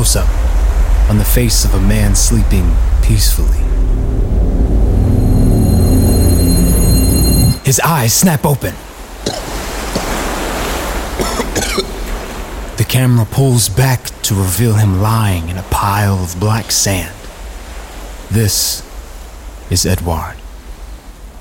[0.00, 3.58] close up on the face of a man sleeping peacefully.
[7.66, 8.74] His eyes snap open.
[12.78, 17.14] The camera pulls back to reveal him lying in a pile of black sand.
[18.30, 18.82] This
[19.68, 20.36] is Edward.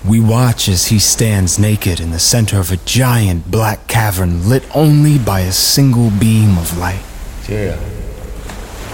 [0.05, 4.65] We watch as he stands naked in the center of a giant black cavern lit
[4.75, 7.05] only by a single beam of light.
[7.47, 7.79] Yeah.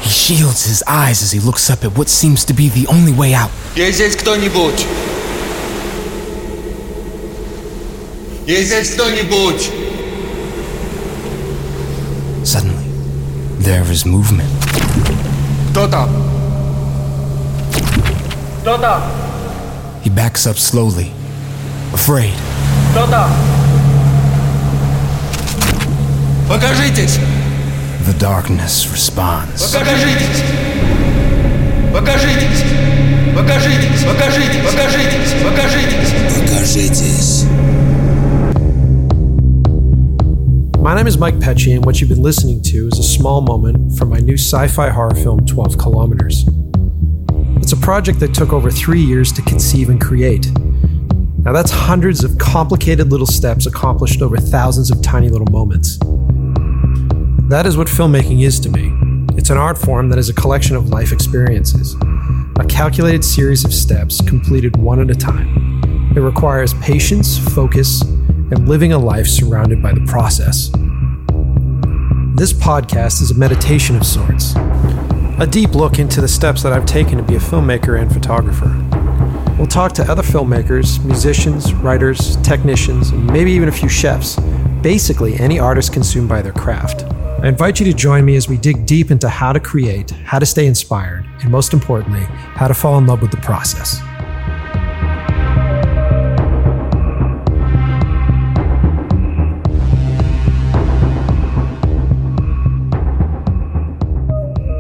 [0.05, 3.12] He shields his eyes as he looks up at what seems to be the only
[3.12, 3.51] way out.
[3.77, 4.87] Есть здесь кто-нибудь?
[8.46, 9.71] Есть здесь кто-нибудь?
[12.45, 12.87] Suddenly,
[13.60, 14.49] there is movement.
[15.71, 16.09] Кто там?
[18.63, 19.02] Кто там?
[20.02, 21.13] He backs up slowly,
[21.93, 22.35] afraid.
[22.93, 23.30] Кто там?
[26.49, 27.18] Покажитесь!
[28.04, 29.73] The darkness responds.
[29.73, 30.43] Покажитесь!
[31.93, 32.65] Покажитесь!
[33.35, 34.04] Покажитесь!
[34.04, 34.63] Покажитесь!
[34.65, 35.35] Покажитесь!
[35.43, 36.13] Покажитесь!
[36.49, 37.46] Покажитесь.
[40.80, 43.99] My name is Mike Pecci, and what you've been listening to is a small moment
[43.99, 46.46] from my new sci fi horror film, 12 Kilometers.
[47.63, 50.51] It's a project that took over three years to conceive and create.
[51.45, 55.99] Now, that's hundreds of complicated little steps accomplished over thousands of tiny little moments.
[57.48, 58.91] That is what filmmaking is to me.
[59.38, 61.96] It's an art form that is a collection of life experiences,
[62.60, 65.79] a calculated series of steps completed one at a time.
[66.16, 70.72] It requires patience, focus, and living a life surrounded by the process.
[72.35, 74.56] This podcast is a meditation of sorts,
[75.38, 78.73] a deep look into the steps that I've taken to be a filmmaker and photographer.
[79.59, 84.35] We'll talk to other filmmakers, musicians, writers, technicians, and maybe even a few chefs,
[84.81, 87.06] basically any artist consumed by their craft.
[87.45, 90.39] I invite you to join me as we dig deep into how to create, how
[90.39, 94.00] to stay inspired, and most importantly, how to fall in love with the process.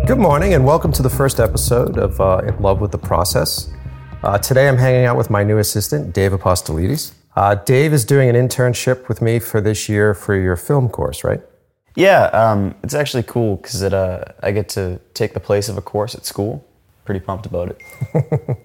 [0.07, 3.71] Good morning, and welcome to the first episode of uh, In Love with the Process.
[4.23, 7.13] Uh, today I'm hanging out with my new assistant, Dave Apostolides.
[7.35, 11.23] Uh, Dave is doing an internship with me for this year for your film course,
[11.23, 11.41] right?
[11.95, 15.77] Yeah, um, it's actually cool because it uh, I get to take the place of
[15.77, 16.65] a course at school.
[17.05, 17.81] Pretty pumped about it.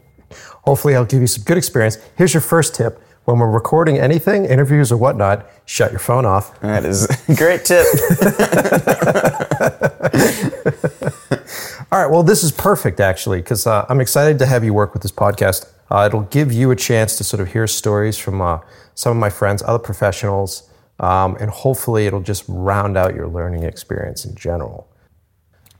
[0.65, 1.99] Hopefully, I'll give you some good experience.
[2.17, 3.01] Here's your first tip.
[3.25, 6.59] When we're recording anything, interviews or whatnot, shut your phone off.
[6.61, 7.87] That is a great tip.
[11.93, 14.95] All right, well, this is perfect actually, because uh, I'm excited to have you work
[14.95, 15.71] with this podcast.
[15.91, 18.61] Uh, it'll give you a chance to sort of hear stories from uh,
[18.95, 20.69] some of my friends, other professionals,
[21.00, 24.88] um, and hopefully it'll just round out your learning experience in general.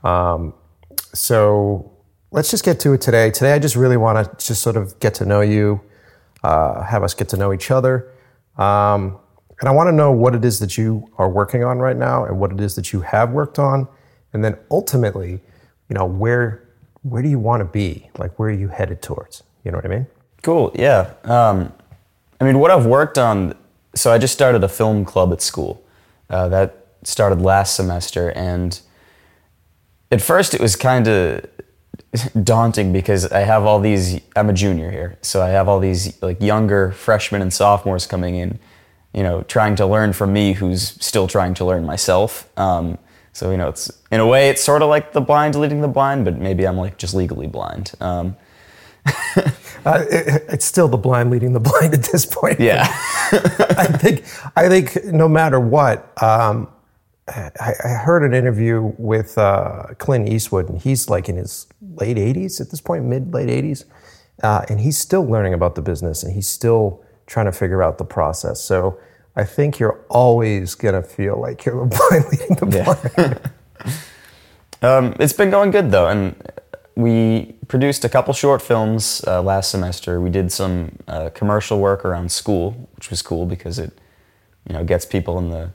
[0.03, 0.53] Um,
[1.13, 1.91] so
[2.31, 3.31] let's just get to it today.
[3.31, 5.79] Today, I just really want to just sort of get to know you,
[6.43, 8.11] uh, have us get to know each other.
[8.57, 9.17] Um,
[9.59, 12.25] and I want to know what it is that you are working on right now
[12.25, 13.87] and what it is that you have worked on.
[14.33, 15.39] And then ultimately,
[15.87, 16.67] you know, where,
[17.03, 18.09] where do you want to be?
[18.17, 19.43] Like, where are you headed towards?
[19.63, 20.07] You know what I mean?
[20.41, 20.71] cool.
[20.73, 21.13] Yeah.
[21.25, 21.71] Um,
[22.39, 23.55] I mean, what I've worked on.
[23.95, 25.83] So I just started a film club at school.
[26.29, 28.79] Uh, that started last semester, and
[30.11, 31.45] at first it was kind of
[32.43, 34.21] daunting because I have all these.
[34.35, 38.35] I'm a junior here, so I have all these like younger freshmen and sophomores coming
[38.35, 38.59] in,
[39.13, 42.49] you know, trying to learn from me, who's still trying to learn myself.
[42.57, 42.97] Um,
[43.33, 45.87] so you know, it's in a way it's sort of like the blind leading the
[45.87, 47.91] blind, but maybe I'm like just legally blind.
[47.99, 48.35] Um,
[49.83, 52.59] Uh, it, it's still the blind leading the blind at this point.
[52.59, 52.83] yeah,
[53.31, 54.23] I think
[54.55, 56.67] I think no matter what, um,
[57.27, 61.65] I, I heard an interview with uh, Clint Eastwood, and he's like in his
[61.95, 63.85] late 80s at this point, mid late 80s,
[64.43, 67.97] uh, and he's still learning about the business, and he's still trying to figure out
[67.97, 68.61] the process.
[68.61, 68.99] So
[69.35, 73.51] I think you're always gonna feel like you're the blind leading the blind.
[74.83, 76.35] Um, it's been going good though, and
[76.95, 80.19] we produced a couple short films uh, last semester.
[80.19, 83.97] We did some uh, commercial work around school, which was cool because it,
[84.67, 85.71] you know, gets people in the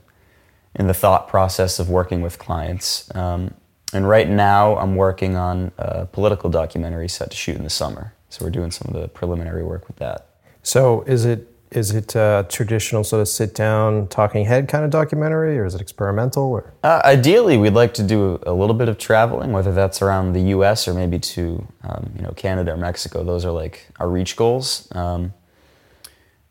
[0.75, 3.13] in the thought process of working with clients.
[3.15, 3.53] Um,
[3.93, 8.13] and right now, I'm working on a political documentary set to shoot in the summer.
[8.29, 10.27] So we're doing some of the preliminary work with that.
[10.61, 14.89] So is it is it a traditional sort of sit down talking head kind of
[14.89, 16.43] documentary, or is it experimental?
[16.43, 20.33] Or Uh, ideally, we'd like to do a little bit of traveling, whether that's around
[20.33, 20.87] the U.S.
[20.87, 23.23] or maybe to um, you know Canada or Mexico.
[23.23, 24.87] Those are like our reach goals.
[24.93, 25.33] Um,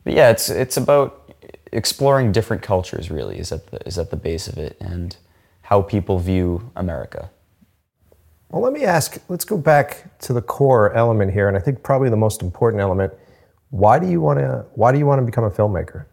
[0.04, 1.32] but yeah, it's it's about
[1.72, 3.10] exploring different cultures.
[3.10, 5.16] Really, is at the is at the base of it, and
[5.62, 7.30] how people view America.
[8.50, 9.19] Well, let me ask.
[9.28, 12.80] Let's go back to the core element here, and I think probably the most important
[12.80, 13.12] element.
[13.76, 14.64] Why do you want to?
[14.75, 16.06] Why do you want to become a filmmaker?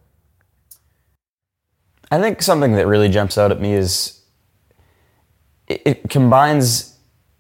[2.12, 4.22] I think something that really jumps out at me is
[5.68, 6.98] it, it combines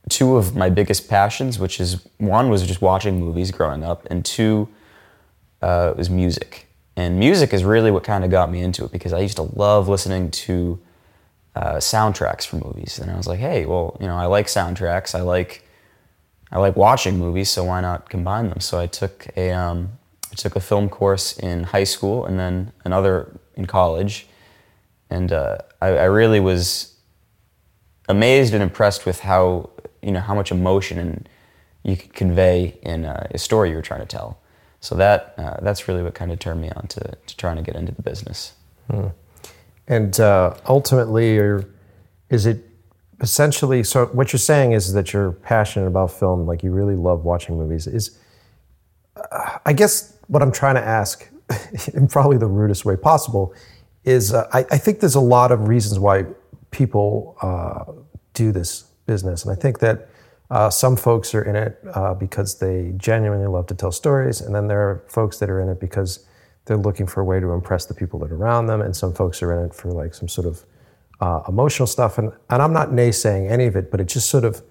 [0.10, 4.24] two of my biggest passions, which is one was just watching movies growing up, and
[4.24, 4.70] two
[5.62, 6.68] uh, was music.
[6.96, 9.50] And music is really what kind of got me into it because I used to
[9.58, 10.80] love listening to
[11.54, 12.98] uh, soundtracks for movies.
[12.98, 15.16] And I was like, hey, well, you know, I like soundtracks.
[15.16, 15.68] I like
[16.50, 18.62] I like watching movies, so why not combine them?
[18.62, 19.98] So I took a um,
[20.33, 24.25] I took a film course in high school and then another in college,
[25.12, 26.95] and uh, I, I really was
[28.09, 29.69] amazed and impressed with how
[30.01, 31.30] you know how much emotion and
[31.83, 34.39] you could convey in a, a story you were trying to tell.
[34.80, 37.62] So that uh, that's really what kind of turned me on to, to trying to
[37.62, 38.53] get into the business.
[38.89, 39.09] Hmm.
[39.88, 41.38] And uh, ultimately,
[42.30, 42.65] is it
[43.21, 43.83] essentially?
[43.83, 47.56] So what you're saying is that you're passionate about film, like you really love watching
[47.56, 47.85] movies.
[47.85, 48.18] Is
[49.15, 51.30] uh, I guess what I'm trying to ask,
[51.94, 53.54] in probably the rudest way possible,
[54.04, 56.25] is uh, I, I, think there's a lot of reasons why
[56.71, 57.86] people uh,
[58.33, 60.10] do this business, and I think that
[60.50, 64.54] uh, some folks are in it uh, because they genuinely love to tell stories, and
[64.54, 66.25] then there are folks that are in it because
[66.66, 69.13] they're looking for a way to impress the people that are around them, and some
[69.13, 70.66] folks are in it for like some sort of
[71.21, 72.18] uh, emotional stuff.
[72.18, 74.62] And, and I'm not naysaying any of it, but it just sort of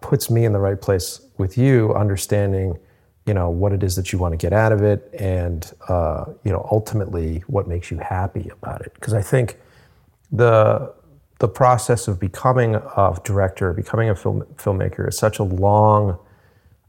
[0.00, 2.78] puts me in the right place with you, understanding,
[3.30, 6.24] you know, what it is that you want to get out of it, and uh,
[6.42, 8.92] you know, ultimately, what makes you happy about it.
[8.94, 9.56] Because I think
[10.32, 10.92] the
[11.38, 16.18] the process of becoming a director, becoming a film, filmmaker is such a long,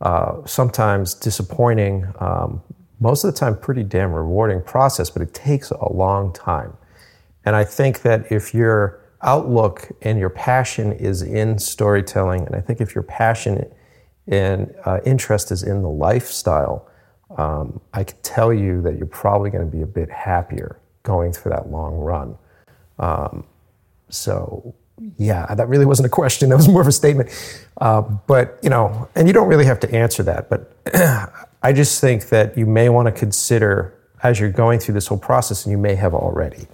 [0.02, 2.60] uh, sometimes disappointing, um,
[3.00, 6.76] most of the time pretty damn rewarding process, but it takes a long time.
[7.46, 12.62] And I think that if your outlook and your passion is in storytelling, and I
[12.62, 13.64] think if your passion
[14.28, 16.88] and uh, interest is in the lifestyle,
[17.38, 21.34] um, I can tell you that you're probably going to be a bit happier going
[21.34, 22.38] through that long run.
[23.00, 23.46] Um,
[24.10, 24.76] so
[25.18, 26.50] yeah, that really wasn't a question.
[26.50, 27.30] That was more of a statement.
[27.80, 30.50] Uh, but you know, and you don't really have to answer that.
[30.50, 30.76] But
[31.64, 35.18] I just think that you may want to consider as you're going through this whole
[35.18, 36.68] process, and you may have already.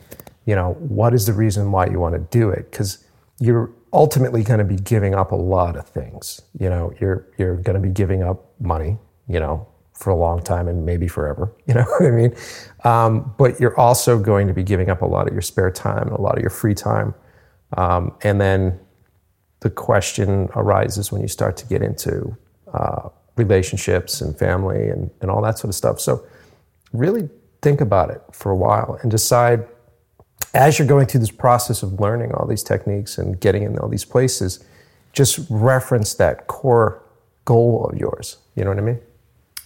[0.45, 2.69] You know, what is the reason why you want to do it?
[2.71, 3.05] Because
[3.39, 6.41] you're ultimately going to be giving up a lot of things.
[6.59, 8.97] You know, you're you're going to be giving up money.
[9.29, 11.53] You know, for a long time and maybe forever.
[11.67, 12.33] You know what I mean?
[12.85, 16.07] Um, but you're also going to be giving up a lot of your spare time
[16.07, 17.13] and a lot of your free time
[17.75, 18.79] um, and then
[19.59, 22.37] the question arises when you start to get into
[22.73, 25.99] uh, relationships and family and, and all that sort of stuff.
[25.99, 26.25] So,
[26.93, 27.29] really
[27.61, 29.67] think about it for a while and decide
[30.57, 33.87] as you're going through this process of learning all these techniques and getting in all
[33.87, 34.63] these places,
[35.13, 37.03] just reference that core
[37.45, 38.37] goal of yours.
[38.55, 38.99] You know what I mean?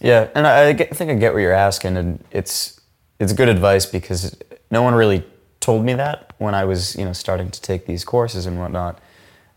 [0.00, 2.80] Yeah, and I, think I get what you're asking, and it's
[3.18, 4.36] it's good advice because
[4.70, 5.24] no one really
[5.60, 9.00] told me that when I was, you know, starting to take these courses and whatnot.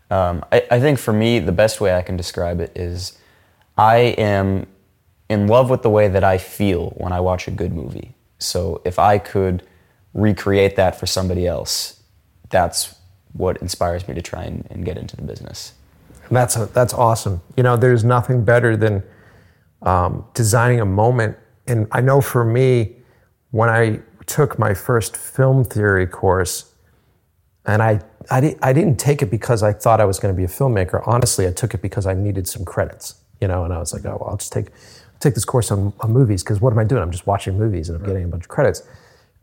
[0.08, 3.18] Um, I, I think for me, the best way I can describe it is
[3.76, 4.68] I am
[5.28, 8.14] in love with the way that I feel when I watch a good movie.
[8.38, 9.64] So if I could
[10.16, 12.02] recreate that for somebody else,
[12.48, 12.96] that's
[13.34, 15.74] what inspires me to try and, and get into the business.
[16.28, 17.42] And that's a, that's awesome.
[17.56, 19.02] You know, there's nothing better than
[19.82, 21.36] um, designing a moment.
[21.66, 22.96] And I know for me,
[23.50, 26.72] when I took my first film theory course,
[27.66, 30.36] and I, I, di- I didn't take it because I thought I was going to
[30.36, 31.02] be a filmmaker.
[31.06, 34.04] Honestly, I took it because I needed some credits, you know, and I was like,
[34.06, 34.68] oh, well, I'll just take,
[35.20, 37.02] take this course on, on movies because what am I doing?
[37.02, 38.82] I'm just watching movies and I'm getting a bunch of credits.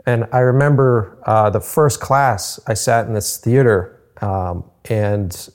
[0.06, 5.50] And I remember uh, the first class, I sat in this theater um, and,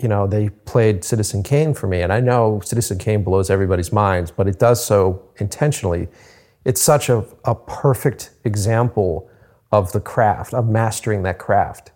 [0.00, 2.00] you know, they played Citizen Kane for me.
[2.00, 6.08] And I know Citizen Kane blows everybody's minds, but it does so intentionally
[6.64, 9.30] it's such a, a perfect example
[9.72, 11.92] of the craft, of mastering that craft,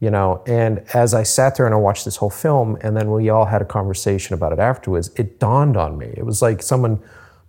[0.00, 0.42] you know.
[0.46, 3.44] And as I sat there and I watched this whole film, and then we all
[3.44, 6.14] had a conversation about it afterwards, it dawned on me.
[6.16, 7.02] It was like someone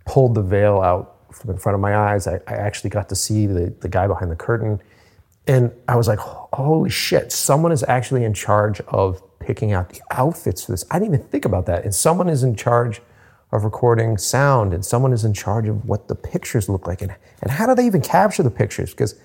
[0.06, 2.28] pulled the veil out from in front of my eyes.
[2.28, 4.82] I, I actually got to see the, the guy behind the curtain.
[5.48, 10.02] And I was like, holy shit, someone is actually in charge of picking out the
[10.12, 10.84] outfits for this.
[10.92, 11.86] I didn't even think about that.
[11.86, 13.02] And someone is in charge
[13.52, 17.16] of recording sound and someone is in charge of what the pictures look like and,
[17.42, 19.16] and how do they even capture the pictures because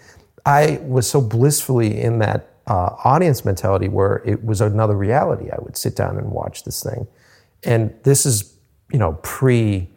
[0.46, 5.56] i was so blissfully in that uh, audience mentality where it was another reality i
[5.60, 7.06] would sit down and watch this thing
[7.64, 8.56] and this is
[8.92, 9.88] you know pre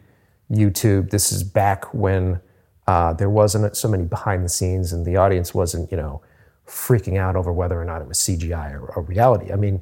[0.50, 2.40] youtube this is back when
[2.86, 6.20] uh, there wasn't so many behind the scenes and the audience wasn't you know
[6.66, 9.80] freaking out over whether or not it was cgi or, or reality i mean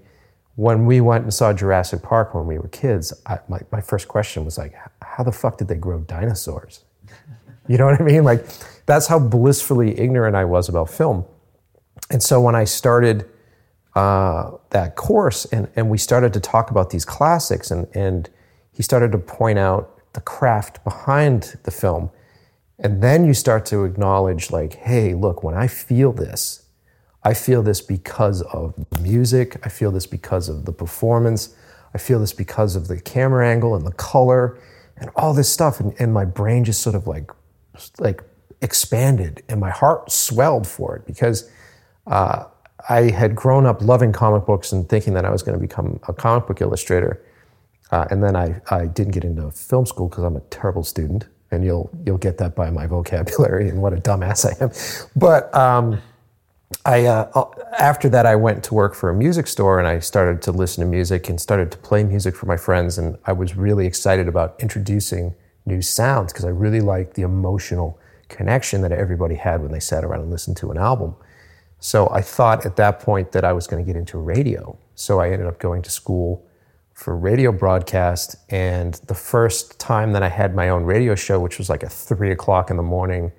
[0.56, 4.06] when we went and saw Jurassic Park when we were kids, I, my, my first
[4.06, 6.84] question was like, how the fuck did they grow dinosaurs?
[7.66, 8.24] You know what I mean?
[8.24, 8.44] Like,
[8.84, 11.24] that's how blissfully ignorant I was about film.
[12.10, 13.26] And so when I started
[13.94, 18.28] uh, that course and, and we started to talk about these classics, and, and
[18.70, 22.10] he started to point out the craft behind the film.
[22.78, 26.64] And then you start to acknowledge, like, hey, look, when I feel this,
[27.22, 31.54] I feel this because of the music, I feel this because of the performance,
[31.94, 34.58] I feel this because of the camera angle and the color
[34.96, 35.80] and all this stuff.
[35.80, 37.30] And, and my brain just sort of like,
[37.98, 38.22] like
[38.60, 41.48] expanded and my heart swelled for it because
[42.06, 42.44] uh,
[42.88, 46.00] I had grown up loving comic books and thinking that I was going to become
[46.08, 47.24] a comic book illustrator.
[47.90, 51.26] Uh, and then I, I didn't get into film school because I'm a terrible student.
[51.50, 54.70] And you'll, you'll get that by my vocabulary and what a dumbass I am.
[55.14, 56.00] But um,
[56.84, 57.44] I, uh,
[57.78, 60.84] after that, I went to work for a music store and I started to listen
[60.84, 62.98] to music and started to play music for my friends.
[62.98, 65.34] And I was really excited about introducing
[65.66, 67.98] new sounds because I really liked the emotional
[68.28, 71.14] connection that everybody had when they sat around and listened to an album.
[71.78, 74.78] So I thought at that point that I was going to get into radio.
[74.94, 76.44] So I ended up going to school
[76.94, 78.36] for radio broadcast.
[78.48, 81.88] And the first time that I had my own radio show, which was like a
[81.88, 83.32] three o'clock in the morning,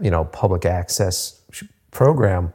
[0.00, 1.42] you know, public access
[1.90, 2.52] program,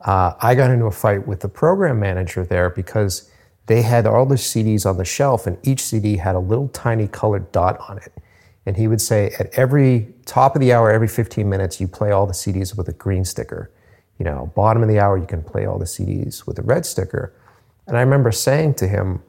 [0.00, 3.30] uh, I got into a fight with the program manager there because
[3.66, 7.08] they had all the CDs on the shelf, and each CD had a little tiny
[7.08, 8.12] colored dot on it.
[8.64, 12.10] And he would say, at every top of the hour, every 15 minutes, you play
[12.10, 13.70] all the CDs with a green sticker.
[14.18, 16.86] You know, bottom of the hour, you can play all the CDs with a red
[16.86, 17.34] sticker.
[17.86, 19.22] And I remember saying to him,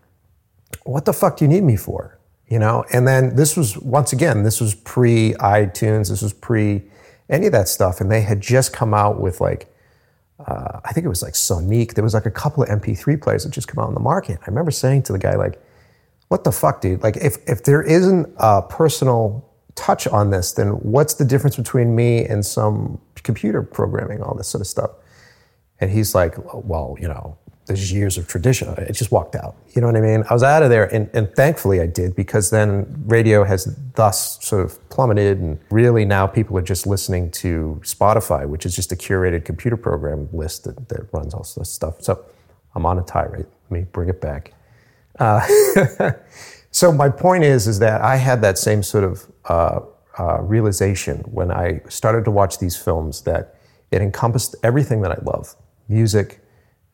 [0.83, 2.17] What the fuck do you need me for?
[2.47, 6.83] You know, and then this was, once again, this was pre iTunes, this was pre
[7.29, 7.99] any of that stuff.
[7.99, 9.73] And they had just come out with like,
[10.45, 11.93] uh, I think it was like Sonique.
[11.93, 14.39] There was like a couple of MP3 players that just come out on the market.
[14.41, 15.61] I remember saying to the guy, like,
[16.29, 17.03] what the fuck, dude?
[17.03, 21.95] Like, if, if there isn't a personal touch on this, then what's the difference between
[21.95, 24.91] me and some computer programming, all this sort of stuff?
[25.79, 28.69] And he's like, well, you know, there's years of tradition.
[28.69, 29.55] I just walked out.
[29.73, 30.23] You know what I mean?
[30.29, 34.43] I was out of there, and, and thankfully I did because then radio has thus
[34.43, 38.91] sort of plummeted, and really now people are just listening to Spotify, which is just
[38.93, 42.01] a curated computer program list that, that runs all this stuff.
[42.01, 42.25] So
[42.73, 43.45] I'm on a tirade.
[43.69, 44.53] Let me bring it back.
[45.19, 45.45] Uh,
[46.71, 49.81] so my point is, is that I had that same sort of uh,
[50.17, 53.55] uh, realization when I started to watch these films that
[53.91, 55.53] it encompassed everything that I love:
[55.89, 56.39] music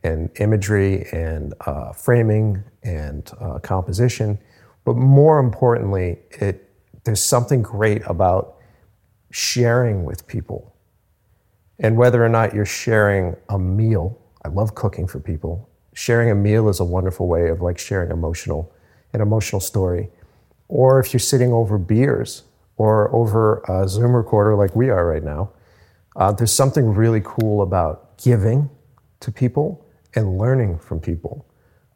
[0.03, 4.37] and imagery and uh, framing and uh, composition.
[4.85, 6.69] But more importantly, it,
[7.05, 8.55] there's something great about
[9.31, 10.75] sharing with people.
[11.79, 15.69] And whether or not you're sharing a meal, I love cooking for people.
[15.93, 18.71] Sharing a meal is a wonderful way of like sharing emotional,
[19.13, 20.09] an emotional story.
[20.67, 22.43] Or if you're sitting over beers
[22.77, 25.51] or over a Zoom recorder like we are right now,
[26.15, 28.69] uh, there's something really cool about giving
[29.19, 29.82] to people
[30.15, 31.45] and learning from people.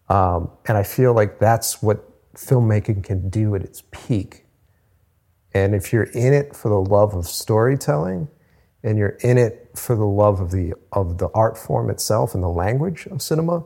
[0.10, 2.04] Um, and I feel like that's what
[2.36, 4.46] filmmaking can do at its peak.
[5.54, 8.30] And if you're in it for the love of storytelling,
[8.84, 12.44] and you're in it for the love of the of the art form itself and
[12.44, 13.64] the language of cinema,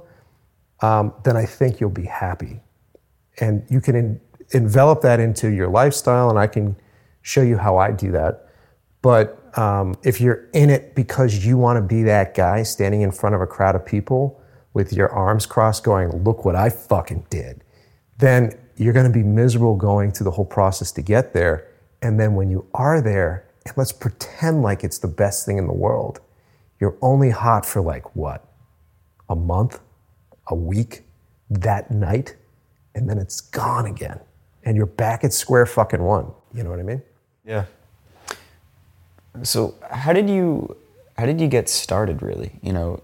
[0.81, 2.61] um, then I think you'll be happy,
[3.39, 6.29] and you can in, envelop that into your lifestyle.
[6.29, 6.75] And I can
[7.21, 8.47] show you how I do that.
[9.01, 13.11] But um, if you're in it because you want to be that guy standing in
[13.11, 14.40] front of a crowd of people
[14.73, 17.63] with your arms crossed going, look what I fucking did,
[18.17, 21.67] then you're going to be miserable going through the whole process to get there.
[22.01, 25.67] And then when you are there, and let's pretend like it's the best thing in
[25.67, 26.19] the world,
[26.79, 28.45] you're only hot for like what?
[29.29, 29.79] A month?
[30.47, 31.03] A week?
[31.49, 32.35] That night?
[32.95, 34.19] And then it's gone again.
[34.63, 36.31] And you're back at square fucking one.
[36.53, 37.01] You know what I mean?
[37.45, 37.65] Yeah.
[39.43, 40.75] So how did you
[41.17, 42.59] how did you get started really?
[42.61, 43.03] You know,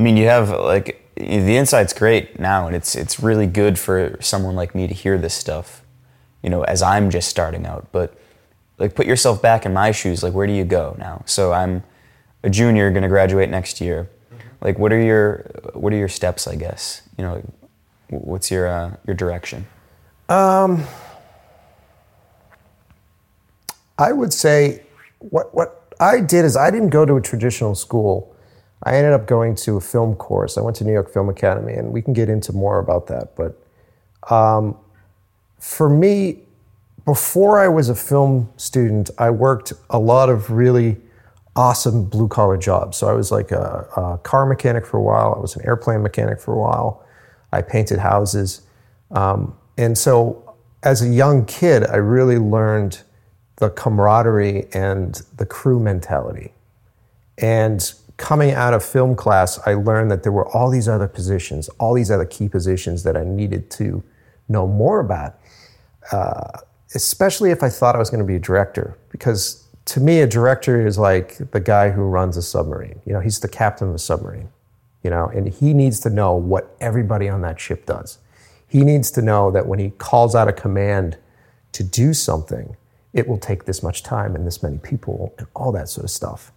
[0.00, 4.16] I mean, you have like the insight's great now, and it's it's really good for
[4.18, 5.82] someone like me to hear this stuff,
[6.42, 7.86] you know, as I'm just starting out.
[7.92, 8.18] But
[8.78, 10.22] like, put yourself back in my shoes.
[10.22, 11.22] Like, where do you go now?
[11.26, 11.82] So I'm
[12.42, 14.08] a junior, going to graduate next year.
[14.32, 14.48] Mm-hmm.
[14.62, 16.46] Like, what are your what are your steps?
[16.46, 17.42] I guess you know,
[18.08, 19.66] what's your uh, your direction?
[20.30, 20.82] Um,
[23.98, 24.82] I would say
[25.18, 28.34] what what I did is I didn't go to a traditional school.
[28.82, 30.56] I ended up going to a film course.
[30.56, 33.36] I went to New York Film Academy, and we can get into more about that.
[33.36, 33.60] But
[34.32, 34.76] um,
[35.58, 36.40] for me,
[37.04, 40.96] before I was a film student, I worked a lot of really
[41.56, 42.96] awesome blue collar jobs.
[42.96, 45.34] So I was like a, a, car mechanic for a while.
[45.36, 47.04] I was an airplane mechanic for a while.
[47.52, 48.62] I painted houses.
[49.10, 53.02] Um, and so, as a young kid, I really learned
[53.56, 56.52] the camaraderie and the crew mentality.
[57.36, 61.70] And coming out of film class, I learned that there were all these other positions,
[61.80, 64.04] all these other key positions that I needed to
[64.46, 65.38] know more about,
[66.12, 66.58] uh,
[66.94, 68.98] especially if I thought I was going to be a director.
[69.08, 73.00] Because to me, a director is like the guy who runs a submarine.
[73.06, 74.50] You know, he's the captain of a submarine,
[75.02, 78.18] you know, and he needs to know what everybody on that ship does.
[78.68, 81.16] He needs to know that when he calls out a command
[81.72, 82.76] to do something,
[83.14, 86.10] it will take this much time and this many people and all that sort of
[86.10, 86.52] stuff.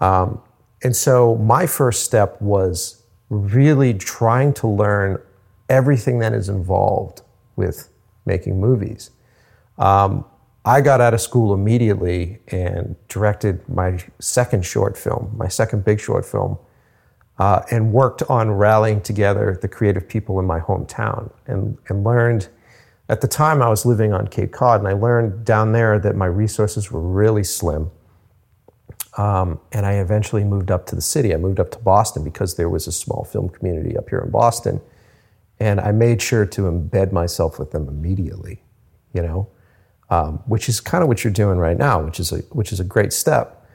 [0.00, 0.40] Um,
[0.82, 5.20] and so my first step was really trying to learn
[5.68, 7.22] everything that is involved
[7.56, 7.88] with
[8.26, 9.10] making movies.
[9.78, 10.24] Um,
[10.64, 15.98] I got out of school immediately and directed my second short film, my second big
[15.98, 16.58] short film,
[17.38, 22.48] uh, and worked on rallying together the creative people in my hometown and, and learned.
[23.08, 26.14] At the time, I was living on Cape Cod, and I learned down there that
[26.14, 27.90] my resources were really slim.
[29.18, 31.34] Um, and I eventually moved up to the city.
[31.34, 34.30] I moved up to Boston because there was a small film community up here in
[34.30, 34.80] Boston.
[35.60, 38.62] And I made sure to embed myself with them immediately,
[39.12, 39.48] you know,
[40.10, 42.80] um, which is kind of what you're doing right now, which is a, which is
[42.80, 43.66] a great step.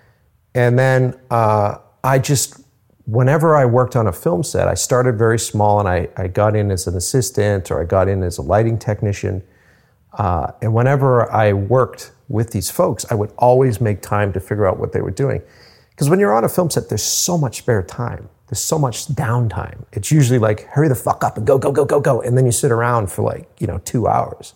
[0.56, 2.62] And then uh, I just,
[3.06, 6.56] whenever I worked on a film set, I started very small and I, I got
[6.56, 9.44] in as an assistant or I got in as a lighting technician.
[10.18, 14.68] Uh, and whenever I worked with these folks, I would always make time to figure
[14.68, 15.42] out what they were doing.
[15.92, 18.30] Because when you're on a film set, there's so much spare time.
[18.48, 19.86] There's so much downtime.
[19.92, 22.22] It's usually like, hurry the fuck up and go, go, go, go, go.
[22.22, 24.54] And then you sit around for like, you know, two hours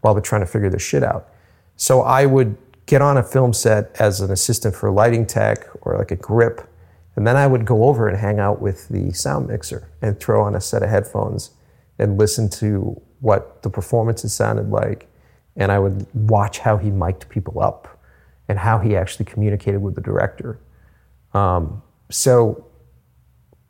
[0.00, 1.28] while they're trying to figure this shit out.
[1.76, 5.96] So I would get on a film set as an assistant for lighting tech or
[5.96, 6.68] like a grip.
[7.16, 10.42] And then I would go over and hang out with the sound mixer and throw
[10.42, 11.50] on a set of headphones
[11.98, 15.10] and listen to what the performances sounded like
[15.56, 18.00] and I would watch how he mic'd people up
[18.48, 20.58] and how he actually communicated with the director.
[21.34, 22.66] Um, so,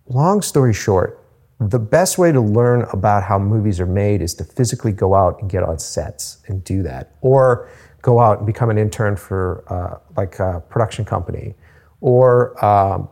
[0.07, 1.23] long story short,
[1.59, 5.41] the best way to learn about how movies are made is to physically go out
[5.41, 7.69] and get on sets and do that, or
[8.01, 11.55] go out and become an intern for uh, like a production company,
[12.01, 13.09] or um,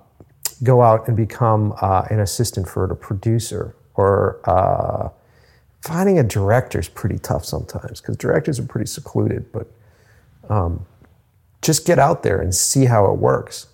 [0.63, 5.11] go out and become uh, an assistant for a producer, or uh,
[5.83, 9.71] finding a director is pretty tough sometimes because directors are pretty secluded, but
[10.49, 10.85] um,
[11.63, 13.69] just get out there and see how it works.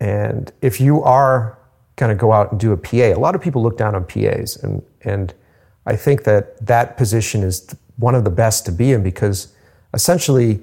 [0.00, 1.58] And if you are
[1.96, 4.04] going to go out and do a PA, a lot of people look down on
[4.04, 5.34] PAs, and and
[5.86, 9.52] I think that that position is one of the best to be in because
[9.92, 10.60] essentially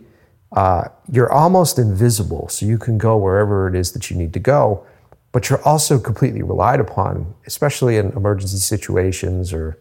[0.53, 4.39] uh, you're almost invisible, so you can go wherever it is that you need to
[4.39, 4.85] go,
[5.31, 9.77] but you're also completely relied upon, especially in emergency situations or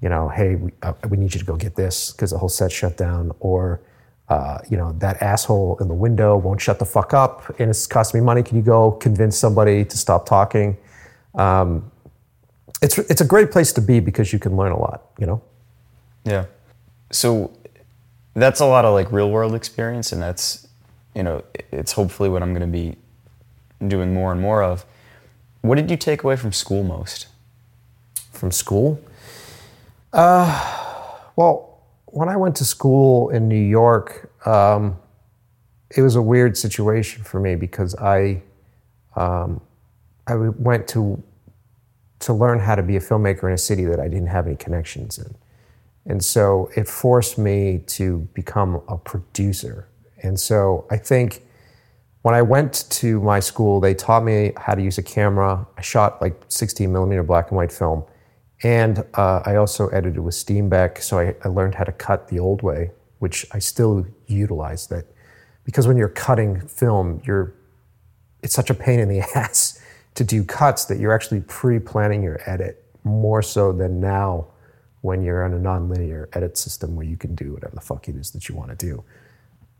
[0.00, 2.48] you know, hey, we, uh, we need you to go get this because the whole
[2.48, 3.80] set shut down, or
[4.28, 7.86] uh, you know, that asshole in the window won't shut the fuck up and it's
[7.86, 8.42] costing me money.
[8.42, 10.76] Can you go convince somebody to stop talking?
[11.34, 11.90] Um,
[12.82, 15.10] it's it's a great place to be because you can learn a lot.
[15.18, 15.42] You know.
[16.24, 16.46] Yeah.
[17.10, 17.52] So
[18.34, 20.66] that's a lot of like real world experience, and that's
[21.14, 22.96] you know, it's hopefully what I'm going to be
[23.88, 24.84] doing more and more of.
[25.62, 27.28] What did you take away from school most?
[28.32, 29.00] From school?
[30.12, 34.96] Uh, well, when I went to school in New York, um,
[35.94, 38.42] it was a weird situation for me because I,
[39.14, 39.60] um,
[40.26, 41.22] I went to
[42.18, 44.56] to learn how to be a filmmaker in a city that I didn't have any
[44.56, 45.36] connections in,
[46.06, 49.86] and so it forced me to become a producer.
[50.22, 51.42] And so I think
[52.22, 55.66] when I went to my school, they taught me how to use a camera.
[55.76, 58.04] I shot like 16 millimeter black and white film
[58.62, 62.38] and uh, I also edited with Steenbeck, so I, I, learned how to cut the
[62.38, 65.04] old way, which I still utilize that.
[65.64, 67.54] Because when you're cutting film, you're
[68.42, 69.82] it's such a pain in the ass
[70.14, 74.46] to do cuts that you're actually pre-planning your edit more so than now
[75.02, 78.16] when you're on a non-linear edit system where you can do whatever the fuck it
[78.16, 79.04] is that you want to do.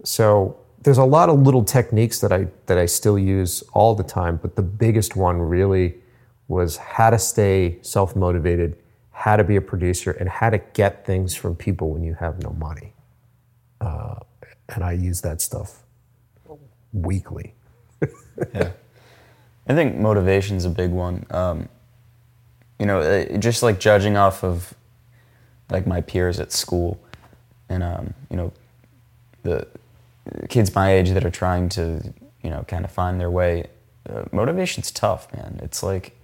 [0.04, 4.04] So there's a lot of little techniques that I that I still use all the
[4.04, 5.96] time, but the biggest one really
[6.48, 8.76] was how to stay self motivated,
[9.10, 12.42] how to be a producer, and how to get things from people when you have
[12.42, 12.92] no money.
[13.80, 14.16] Uh,
[14.68, 15.82] and I use that stuff
[16.92, 17.54] weekly.
[18.54, 18.70] yeah.
[19.68, 21.26] I think motivation is a big one.
[21.30, 21.68] Um,
[22.78, 24.74] you know, just like judging off of
[25.70, 27.00] like my peers at school
[27.68, 28.52] and, um, you know,
[29.42, 29.66] the
[30.48, 33.66] kids my age that are trying to, you know, kind of find their way.
[34.08, 35.58] Uh, motivation's tough, man.
[35.62, 36.15] It's like,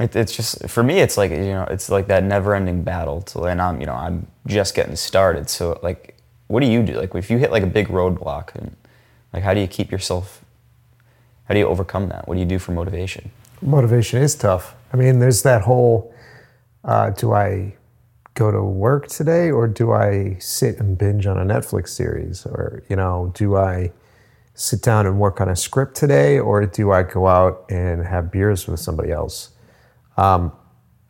[0.00, 0.98] It, it's just for me.
[1.00, 3.22] It's like you know, it's like that never-ending battle.
[3.22, 5.48] To, and I'm you know I'm just getting started.
[5.48, 6.16] So like,
[6.48, 6.94] what do you do?
[6.94, 8.74] Like if you hit like a big roadblock, and
[9.32, 10.44] like how do you keep yourself?
[11.44, 12.26] How do you overcome that?
[12.26, 13.30] What do you do for motivation?
[13.62, 14.74] motivation is tough.
[14.92, 16.14] I mean, there's that whole
[16.84, 17.74] uh, do I
[18.34, 22.46] go to work today or do I sit and binge on a Netflix series?
[22.46, 23.92] Or, you know, do I
[24.54, 28.30] sit down and work on a script today or do I go out and have
[28.30, 29.50] beers with somebody else?
[30.20, 30.52] Um,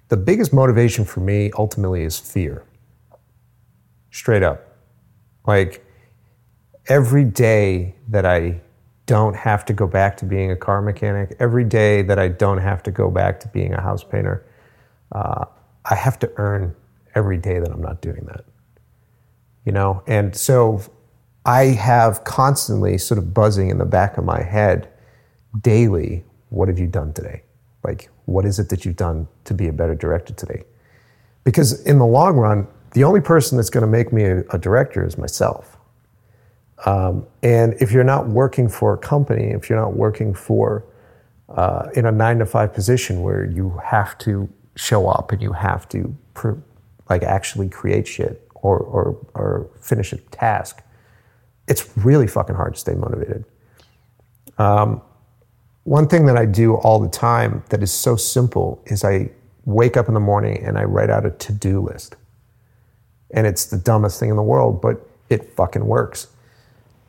[0.08, 2.64] the biggest motivation for me ultimately is fear.
[4.12, 4.76] Straight up.
[5.46, 5.84] Like
[6.86, 8.60] every day that I
[9.06, 12.58] don't have to go back to being a car mechanic, every day that I don't
[12.58, 14.46] have to go back to being a house painter,
[15.10, 15.44] uh,
[15.84, 16.76] I have to earn
[17.16, 18.44] every day that I'm not doing that.
[19.64, 20.82] You know, and so
[21.44, 24.88] I have constantly sort of buzzing in the back of my head
[25.60, 27.42] daily what have you done today?
[27.82, 30.62] Like, what is it that you've done to be a better director today?
[31.42, 34.58] Because in the long run, the only person that's going to make me a, a
[34.58, 35.76] director is myself.
[36.86, 40.84] Um, and if you're not working for a company, if you're not working for
[41.48, 45.52] uh, in a nine to five position where you have to show up and you
[45.52, 46.60] have to pr-
[47.10, 50.82] like actually create shit or, or, or finish a task,
[51.66, 53.44] it's really fucking hard to stay motivated.
[54.56, 55.02] Um,
[55.84, 59.30] one thing that I do all the time that is so simple is I
[59.64, 62.16] wake up in the morning and I write out a to do list.
[63.32, 66.26] And it's the dumbest thing in the world, but it fucking works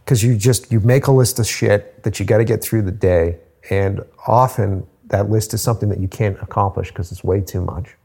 [0.04, 2.82] because you just you make a list of shit that you got to get through
[2.82, 3.38] the day
[3.70, 7.96] and often that list is something that you can't accomplish because it's way too much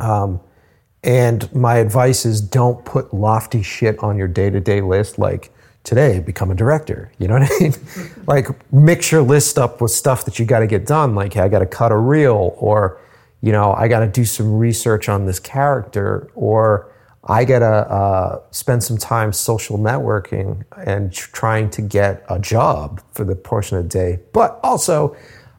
[0.00, 0.40] um,
[1.02, 5.52] and my advice is don't put lofty shit on your day-to-day list like
[5.84, 7.74] today become a director you know what i mean
[8.26, 11.40] like mix your list up with stuff that you got to get done like hey,
[11.40, 13.00] i got to cut a reel or
[13.40, 16.90] you know i got to do some research on this character or
[17.24, 23.02] I gotta uh, spend some time social networking and tr- trying to get a job
[23.12, 24.20] for the portion of the day.
[24.32, 25.16] But also,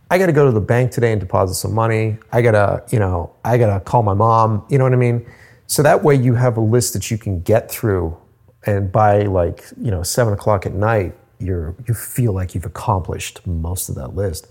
[0.10, 2.18] I gotta go to the bank today and deposit some money.
[2.32, 4.66] I gotta, you know, I gotta call my mom.
[4.70, 5.26] You know what I mean?
[5.68, 8.18] So that way, you have a list that you can get through,
[8.66, 13.46] and by like you know seven o'clock at night, you're you feel like you've accomplished
[13.46, 14.48] most of that list.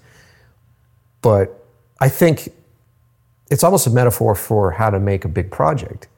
[1.23, 1.65] But
[2.01, 2.53] I think
[3.51, 6.09] it's almost a metaphor for how to make a big project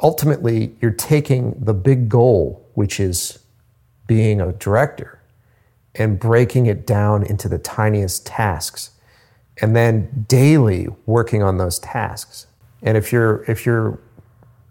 [0.00, 3.38] ultimately you're taking the big goal, which is
[4.06, 5.20] being a director,
[5.94, 8.90] and breaking it down into the tiniest tasks,
[9.60, 12.46] and then daily working on those tasks.
[12.82, 13.98] And if you're if you're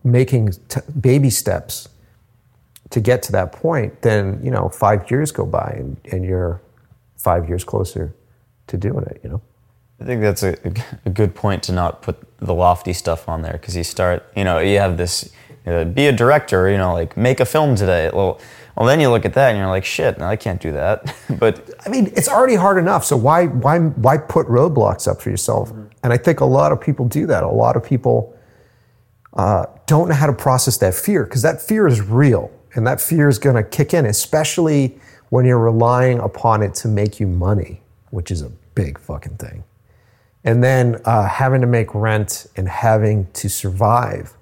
[0.03, 1.89] making t- baby steps
[2.95, 6.61] to get to that point, then you know five years go by and, and you're
[7.17, 8.15] five years closer
[8.67, 9.19] to doing it.
[9.21, 9.41] You know.
[9.99, 10.57] I think that's a,
[11.05, 14.45] a good point to not put the lofty stuff on there because you start, you
[14.45, 15.29] know, you have this,
[15.65, 18.09] uh, be a director, you know, like make a film today.
[18.13, 18.39] Well,
[18.77, 21.13] well, then you look at that and you're like, shit, no, I can't do that.
[21.39, 23.03] but I mean, it's already hard enough.
[23.03, 25.71] So why why why put roadblocks up for yourself?
[26.01, 27.43] And I think a lot of people do that.
[27.43, 28.37] A lot of people
[29.33, 33.01] uh, don't know how to process that fear because that fear is real, and that
[33.01, 37.27] fear is going to kick in, especially when you're relying upon it to make you
[37.27, 39.63] money, which is a big fucking thing.
[40.43, 44.37] And then uh, having to make rent and having to survive.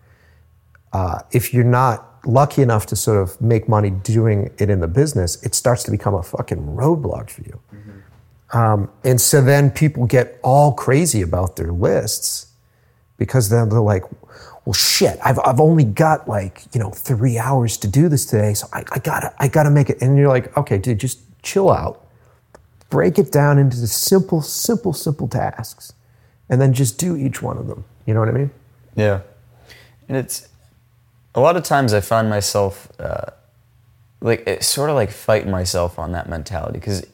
[0.91, 4.87] Uh, if you're not lucky enough to sort of make money doing it in the
[4.87, 7.59] business, it starts to become a fucking roadblock for you.
[8.53, 12.47] Um, and so then people get all crazy about their lists
[13.17, 14.03] because then they're like,
[14.65, 18.53] well, shit, I've, I've only got like, you know, three hours to do this today.
[18.53, 20.01] So I, I gotta, I gotta make it.
[20.01, 22.05] And you're like, okay, dude, just chill out.
[22.89, 25.93] Break it down into the simple, simple, simple tasks
[26.49, 27.83] and then just do each one of them.
[28.05, 28.51] You know what I mean?
[28.95, 29.21] Yeah.
[30.07, 30.47] And it's
[31.35, 33.31] a lot of times I find myself uh,
[34.21, 37.05] like it's sort of like fighting myself on that mentality because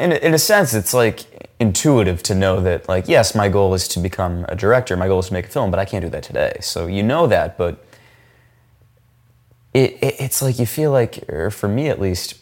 [0.00, 3.74] in, a- in a sense it's like intuitive to know that like yes my goal
[3.74, 6.02] is to become a director my goal is to make a film but i can't
[6.04, 7.84] do that today so you know that but
[9.74, 12.34] it, it it's like you feel like or for me at least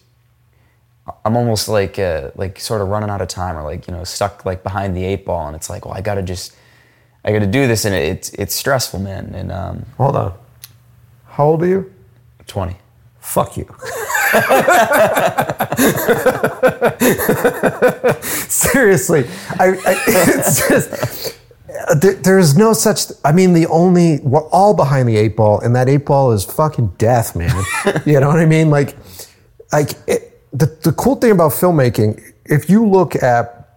[1.24, 4.04] i'm almost like uh, like sort of running out of time or like you know
[4.04, 6.54] stuck like behind the eight ball and it's like well i gotta just
[7.24, 10.34] i gotta do this and it, it's it's stressful man and um Hold on.
[11.26, 11.92] How old are you?
[12.46, 12.76] 20
[13.20, 13.66] Fuck you.
[18.48, 19.24] Seriously,
[19.58, 21.38] I, I, it's just
[21.94, 23.06] there, there's no such.
[23.24, 26.44] I mean, the only we're all behind the eight ball, and that eight ball is
[26.44, 27.64] fucking death, man.
[28.06, 28.70] you know what I mean?
[28.70, 28.96] Like,
[29.72, 33.76] like it, the the cool thing about filmmaking, if you look at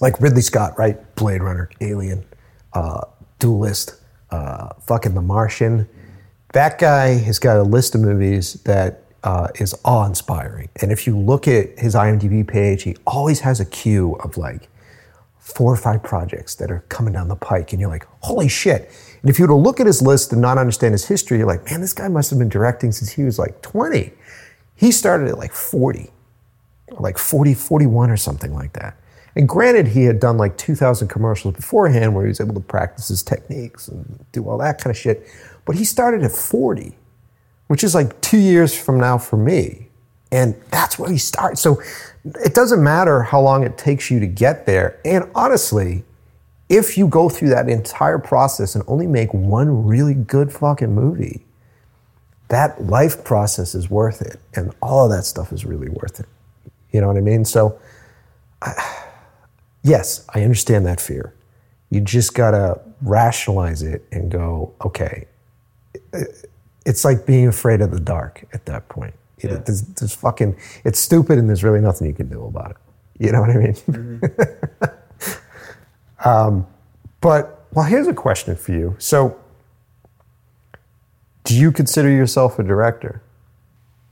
[0.00, 0.98] like Ridley Scott, right?
[1.14, 2.24] Blade Runner, Alien,
[2.72, 3.02] uh,
[3.38, 3.96] Duelist,
[4.30, 5.88] uh, fucking The Martian.
[6.52, 10.68] That guy has got a list of movies that uh, is awe-inspiring.
[10.80, 14.68] And if you look at his IMDb page, he always has a queue of like
[15.38, 18.90] four or five projects that are coming down the pike, and you're like, holy shit.
[19.20, 21.46] And if you were to look at his list and not understand his history, you're
[21.46, 24.12] like, man, this guy must have been directing since he was like 20.
[24.76, 26.10] He started at like 40,
[26.98, 28.96] like 40, 41 or something like that.
[29.36, 33.08] And granted, he had done like 2,000 commercials beforehand where he was able to practice
[33.08, 35.26] his techniques and do all that kind of shit.
[35.66, 36.96] But he started at 40,
[37.70, 39.86] which is like two years from now for me.
[40.32, 41.56] And that's where he start.
[41.56, 41.80] So
[42.24, 44.98] it doesn't matter how long it takes you to get there.
[45.04, 46.02] And honestly,
[46.68, 51.44] if you go through that entire process and only make one really good fucking movie,
[52.48, 54.40] that life process is worth it.
[54.52, 56.26] And all of that stuff is really worth it.
[56.90, 57.44] You know what I mean?
[57.44, 57.78] So,
[58.62, 59.04] I,
[59.84, 61.34] yes, I understand that fear.
[61.88, 65.28] You just gotta rationalize it and go, okay,
[66.86, 69.14] it's like being afraid of the dark at that point.
[69.42, 72.72] You know, there's, there's fucking, it's stupid and there's really nothing you can do about
[72.72, 72.76] it.
[73.18, 74.20] You know what I mean?
[76.24, 76.66] um,
[77.20, 78.96] but, well, here's a question for you.
[78.98, 79.38] So,
[81.44, 83.22] do you consider yourself a director?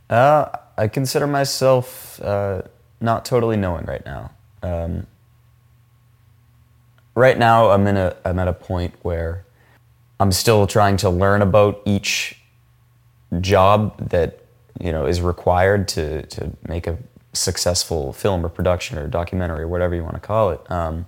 [0.09, 2.63] Uh, I consider myself uh,
[3.01, 4.31] not totally knowing right now.
[4.63, 5.07] Um,
[7.15, 9.45] right now, I'm in a I'm at a point where
[10.21, 12.38] I'm still trying to learn about each
[13.41, 14.41] job that
[14.81, 16.99] you know is required to to make a
[17.33, 20.71] successful film or production or documentary or whatever you want to call it.
[20.71, 21.07] Um,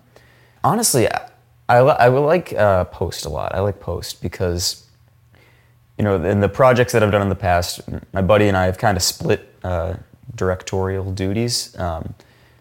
[0.62, 1.28] honestly, I,
[1.68, 3.54] I, I like uh, post a lot.
[3.54, 4.86] I like post because
[5.98, 7.80] you know in the projects that I've done in the past,
[8.12, 9.94] my buddy and I have kind of split uh,
[10.34, 11.78] directorial duties.
[11.78, 12.14] Um,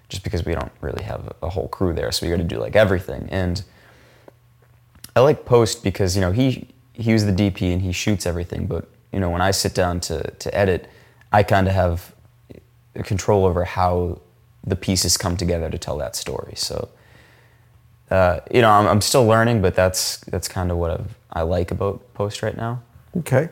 [0.10, 2.58] just because we don't really have a whole crew there, so we got to do
[2.58, 3.30] like everything.
[3.32, 3.64] And
[5.16, 8.66] I like post because you know he he was the DP and he shoots everything,
[8.66, 10.90] but you know when I sit down to to edit,
[11.32, 12.14] I kind of have
[13.04, 14.22] control over how
[14.66, 16.54] the pieces come together to tell that story.
[16.56, 16.90] So
[18.12, 21.42] uh, you know I'm, I'm still learning, but that's that's kind of what I've, I
[21.42, 22.82] like about post right now.
[23.18, 23.50] Okay.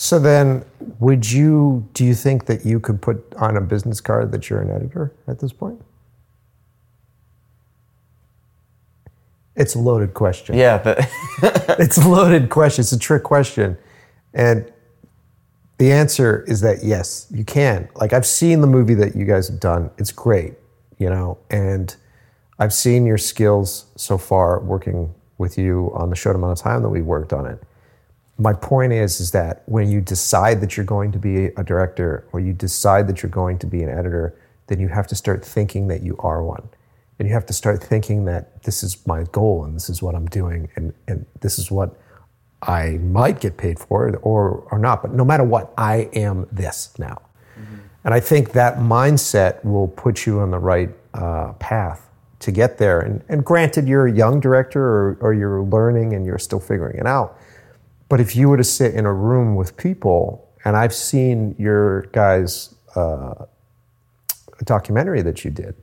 [0.00, 0.64] So then,
[0.98, 4.62] would you, do you think that you could put on a business card that you're
[4.62, 5.78] an editor at this point?
[9.56, 10.56] It's a loaded question.
[10.56, 11.06] Yeah, but
[11.78, 12.80] It's a loaded question.
[12.80, 13.76] It's a trick question.
[14.32, 14.72] And
[15.80, 17.88] the answer is that yes, you can.
[17.94, 19.90] Like I've seen the movie that you guys have done.
[19.96, 20.52] It's great,
[20.98, 21.96] you know, and
[22.58, 26.82] I've seen your skills so far working with you on the short amount of time
[26.82, 27.62] that we worked on it.
[28.36, 32.28] My point is is that when you decide that you're going to be a director
[32.30, 35.42] or you decide that you're going to be an editor, then you have to start
[35.42, 36.68] thinking that you are one.
[37.18, 40.14] And you have to start thinking that this is my goal and this is what
[40.14, 41.98] I'm doing and, and this is what
[42.62, 45.02] I might get paid for it or, or not.
[45.02, 47.22] But no matter what, I am this now.
[48.04, 52.08] And I think that mindset will put you on the right uh, path
[52.40, 53.00] to get there.
[53.00, 56.98] And, and granted, you're a young director or, or you're learning and you're still figuring
[56.98, 57.38] it out.
[58.08, 62.02] But if you were to sit in a room with people, and I've seen your
[62.12, 63.46] guys' uh,
[64.64, 65.74] documentary that you did,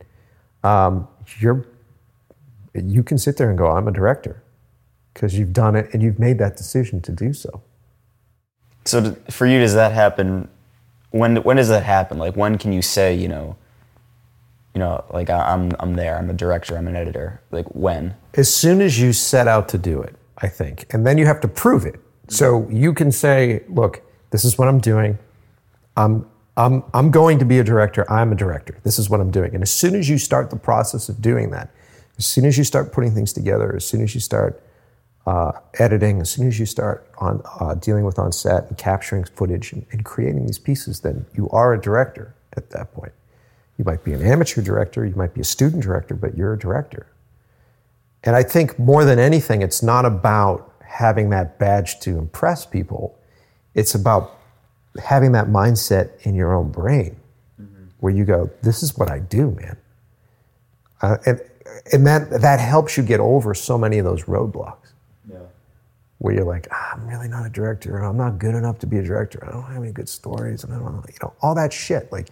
[0.64, 1.08] um,
[1.40, 1.66] you're
[2.74, 4.44] you can sit there and go, "I'm a director,"
[5.18, 7.64] because you've done it and you've made that decision to do so.
[8.86, 10.48] So for you, does that happen?
[11.10, 12.20] When when does that happen?
[12.20, 13.56] Like when can you say you know,
[14.76, 16.20] you know, like I, I'm I'm there.
[16.20, 16.78] I'm a director.
[16.78, 17.42] I'm an editor.
[17.50, 18.16] Like when?
[18.36, 21.42] As soon as you set out to do it, I think, and then you have
[21.42, 22.00] to prove it.
[22.28, 25.18] So you can say, "Look, this is what I'm doing.
[25.96, 28.06] I'm I'm I'm going to be a director.
[28.12, 28.78] I'm a director.
[28.84, 31.50] This is what I'm doing." And as soon as you start the process of doing
[31.50, 31.72] that,
[32.20, 34.62] as soon as you start putting things together, as soon as you start
[35.28, 39.26] uh, editing, as soon as you start on uh, dealing with on set and capturing
[39.26, 43.12] footage and, and creating these pieces, then you are a director at that point.
[43.78, 46.58] You might be an amateur director, you might be a student director, but you're a
[46.58, 47.08] director.
[48.24, 53.20] And I think more than anything, it's not about having that badge to impress people.
[53.76, 54.40] It's about
[55.04, 57.18] having that mindset in your own brain
[58.00, 59.78] where you go, this is what I do, man.
[61.02, 61.42] Uh, and
[61.92, 64.87] and that, that helps you get over so many of those roadblocks
[66.20, 68.98] where you're like, ah, I'm really not a director, I'm not good enough to be
[68.98, 71.54] a director, I don't have any good stories, and I don't know, you know, all
[71.56, 72.12] that shit.
[72.12, 72.30] Like,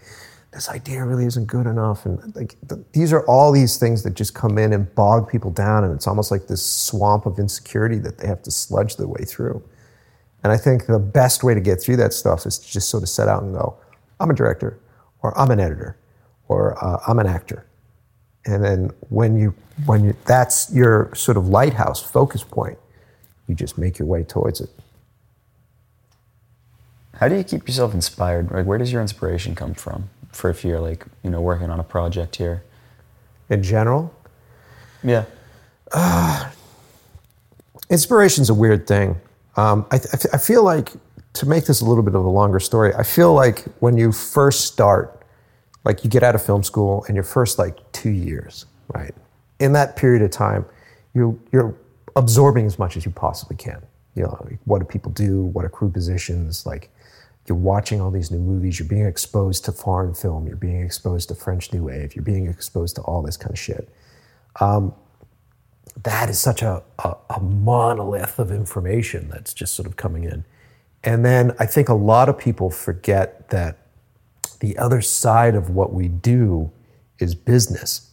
[0.55, 4.13] this idea really isn't good enough, and like th- these are all these things that
[4.13, 7.99] just come in and bog people down, and it's almost like this swamp of insecurity
[7.99, 9.61] that they have to sludge their way through.
[10.43, 13.03] And I think the best way to get through that stuff is to just sort
[13.03, 13.77] of set out and go,
[14.19, 14.79] I'm a director,
[15.21, 15.97] or I'm an editor,
[16.47, 17.67] or uh, I'm an actor,
[18.45, 19.53] and then when you
[19.85, 22.77] when you that's your sort of lighthouse focus point,
[23.47, 24.69] you just make your way towards it.
[27.15, 28.51] How do you keep yourself inspired?
[28.51, 30.09] Like, where does your inspiration come from?
[30.31, 32.63] For if you're like, you know, working on a project here.
[33.49, 34.13] In general,
[35.03, 35.25] Yeah.
[37.89, 39.15] inspiration's a weird thing.
[39.55, 40.91] Um, I, I f- I feel like
[41.33, 44.11] to make this a little bit of a longer story, I feel like when you
[44.11, 45.21] first start,
[45.83, 49.13] like you get out of film school and your first like two years, right?
[49.59, 50.65] In that period of time,
[51.13, 51.75] you you're
[52.15, 53.81] absorbing as much as you possibly can.
[54.15, 55.43] You know, what do people do?
[55.43, 56.65] What are crew positions?
[56.65, 56.89] Like
[57.47, 58.79] you're watching all these new movies.
[58.79, 60.47] You're being exposed to foreign film.
[60.47, 62.15] You're being exposed to French New Wave.
[62.15, 63.89] You're being exposed to all this kind of shit
[64.59, 64.93] um,
[66.03, 70.45] that is such a, a, a monolith of information that's just sort of coming in.
[71.03, 73.77] And then I think a lot of people forget that
[74.59, 76.71] the other side of what we do
[77.19, 78.11] is business.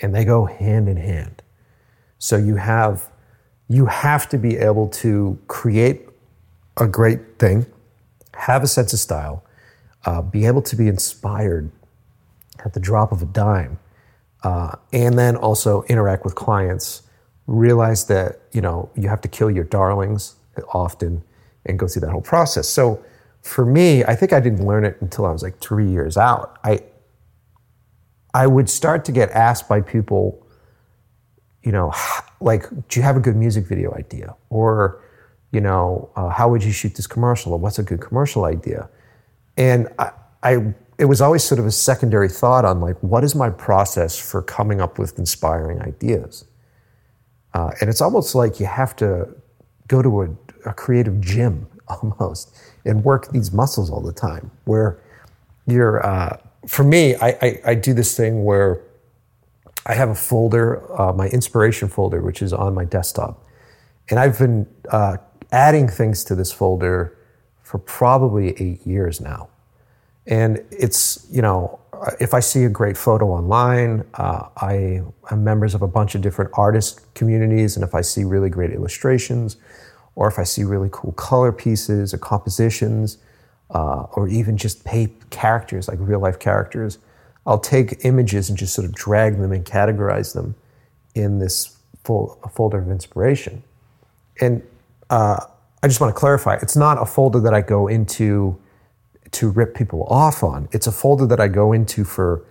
[0.00, 1.41] And they go hand in hand.
[2.22, 3.10] So you have
[3.68, 6.08] you have to be able to create
[6.76, 7.66] a great thing,
[8.34, 9.44] have a sense of style,
[10.06, 11.72] uh, be able to be inspired
[12.64, 13.80] at the drop of a dime,
[14.44, 17.02] uh, and then also interact with clients.
[17.48, 20.36] Realize that you know you have to kill your darlings
[20.72, 21.24] often,
[21.66, 22.68] and go through that whole process.
[22.68, 23.04] So,
[23.42, 26.56] for me, I think I didn't learn it until I was like three years out.
[26.62, 26.82] I
[28.32, 30.41] I would start to get asked by people,
[31.62, 31.92] you know,
[32.40, 34.34] like, do you have a good music video idea?
[34.50, 35.02] Or,
[35.52, 37.52] you know, uh, how would you shoot this commercial?
[37.52, 38.88] Or what's a good commercial idea?
[39.56, 43.34] And I, I, it was always sort of a secondary thought on like, what is
[43.34, 46.44] my process for coming up with inspiring ideas?
[47.54, 49.28] Uh, and it's almost like you have to
[49.88, 50.28] go to a,
[50.70, 54.50] a creative gym almost and work these muscles all the time.
[54.64, 55.00] Where
[55.66, 58.80] you're, uh, for me, I, I, I do this thing where
[59.86, 63.44] I have a folder, uh, my inspiration folder, which is on my desktop.
[64.10, 65.16] And I've been uh,
[65.50, 67.16] adding things to this folder
[67.62, 69.48] for probably eight years now.
[70.26, 71.80] And it's, you know,
[72.20, 76.20] if I see a great photo online, uh, I am members of a bunch of
[76.20, 77.76] different artist communities.
[77.76, 79.56] And if I see really great illustrations,
[80.14, 83.18] or if I see really cool color pieces or compositions,
[83.70, 86.98] uh, or even just paper characters, like real life characters,
[87.46, 90.54] I'll take images and just sort of drag them and categorize them
[91.14, 93.62] in this full, folder of inspiration.
[94.40, 94.62] And
[95.10, 95.44] uh,
[95.82, 98.58] I just want to clarify it's not a folder that I go into
[99.32, 100.68] to rip people off on.
[100.72, 102.44] It's a folder that I go into for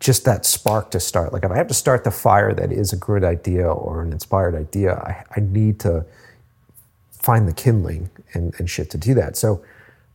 [0.00, 1.32] just that spark to start.
[1.32, 4.12] Like if I have to start the fire that is a good idea or an
[4.12, 6.04] inspired idea, I, I need to
[7.10, 9.36] find the kindling and, and shit to do that.
[9.36, 9.62] So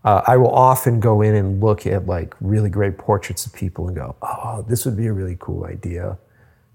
[0.03, 3.87] uh, I will often go in and look at like really great portraits of people
[3.87, 6.17] and go, oh, this would be a really cool idea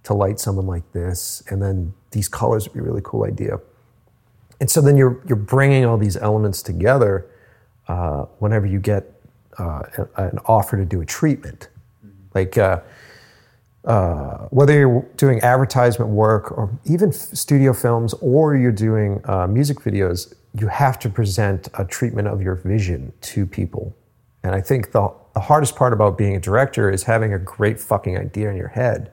[0.04, 1.42] to light someone like this.
[1.48, 3.60] And then these colors would be a really cool idea.
[4.60, 7.26] And so then you're, you're bringing all these elements together
[7.86, 9.12] uh, whenever you get
[9.58, 9.82] uh,
[10.16, 11.68] an offer to do a treatment.
[12.34, 12.80] Like uh,
[13.84, 19.78] uh, whether you're doing advertisement work or even studio films or you're doing uh, music
[19.78, 23.96] videos, you have to present a treatment of your vision to people.
[24.42, 27.80] And I think the, the hardest part about being a director is having a great
[27.80, 29.12] fucking idea in your head,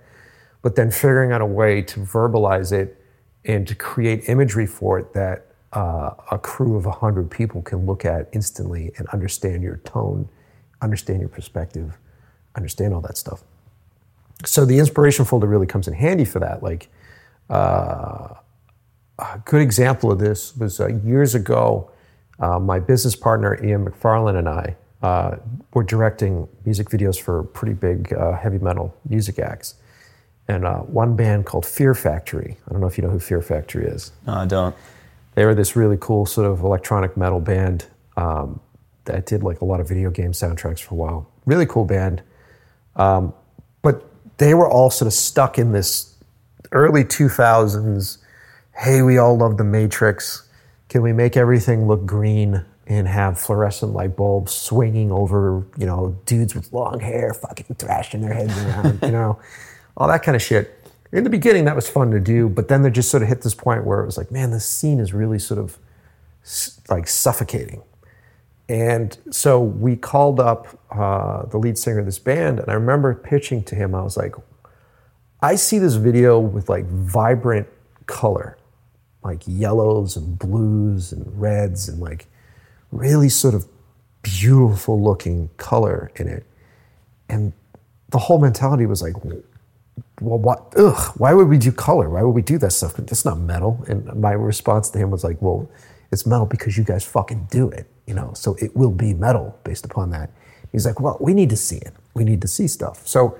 [0.62, 3.02] but then figuring out a way to verbalize it
[3.44, 8.06] and to create imagery for it that uh, a crew of 100 people can look
[8.06, 10.28] at instantly and understand your tone,
[10.82, 11.98] understand your perspective,
[12.56, 13.44] understand all that stuff.
[14.46, 16.64] So the inspiration folder really comes in handy for that.
[16.64, 16.90] Like,
[17.50, 18.36] uh,
[19.20, 21.92] a good example of this was uh, years ago,
[22.40, 25.38] uh, my business partner Ian McFarland and I uh,
[25.74, 29.76] were directing music videos for pretty big uh, heavy metal music acts.
[30.48, 32.58] And uh, one band called Fear Factory.
[32.68, 34.12] I don't know if you know who Fear Factory is.
[34.28, 34.76] No, I don't.
[35.34, 37.86] They were this really cool sort of electronic metal band
[38.16, 38.60] um,
[39.06, 41.30] that did like a lot of video game soundtracks for a while.
[41.46, 42.22] Really cool band.
[42.96, 43.34] Um,
[43.82, 44.06] but
[44.38, 46.16] they were all sort of stuck in this
[46.72, 48.18] early 2000s
[48.78, 50.48] hey, we all love the Matrix.
[50.90, 56.18] Can we make everything look green and have fluorescent light bulbs swinging over, you know,
[56.26, 59.40] dudes with long hair fucking thrashing their heads around, you know,
[59.98, 60.80] all that kind of shit.
[61.12, 63.42] In the beginning, that was fun to do, but then they just sort of hit
[63.42, 65.78] this point where it was like, man, this scene is really sort of
[66.90, 67.82] like suffocating.
[68.68, 73.14] And so we called up uh, the lead singer of this band, and I remember
[73.14, 74.36] pitching to him, I was like,
[75.42, 77.68] I see this video with like vibrant
[78.08, 78.58] color,
[79.26, 82.28] like yellows and blues and reds and like
[82.92, 83.66] really sort of
[84.22, 86.46] beautiful looking color in it.
[87.28, 87.54] And
[88.10, 89.16] the whole mentality was like,
[90.22, 90.74] well, what?
[90.78, 92.10] Ugh, why would we do color?
[92.10, 92.94] Why would we do that stuff?
[92.96, 93.84] That's not metal.
[93.88, 95.70] And my response to him was like, well,
[96.12, 98.32] it's metal because you guys fucking do it, you know.
[98.34, 100.30] So it will be metal based upon that.
[100.72, 101.94] He's like, well, we need to see it.
[102.14, 103.08] We need to see stuff.
[103.08, 103.38] So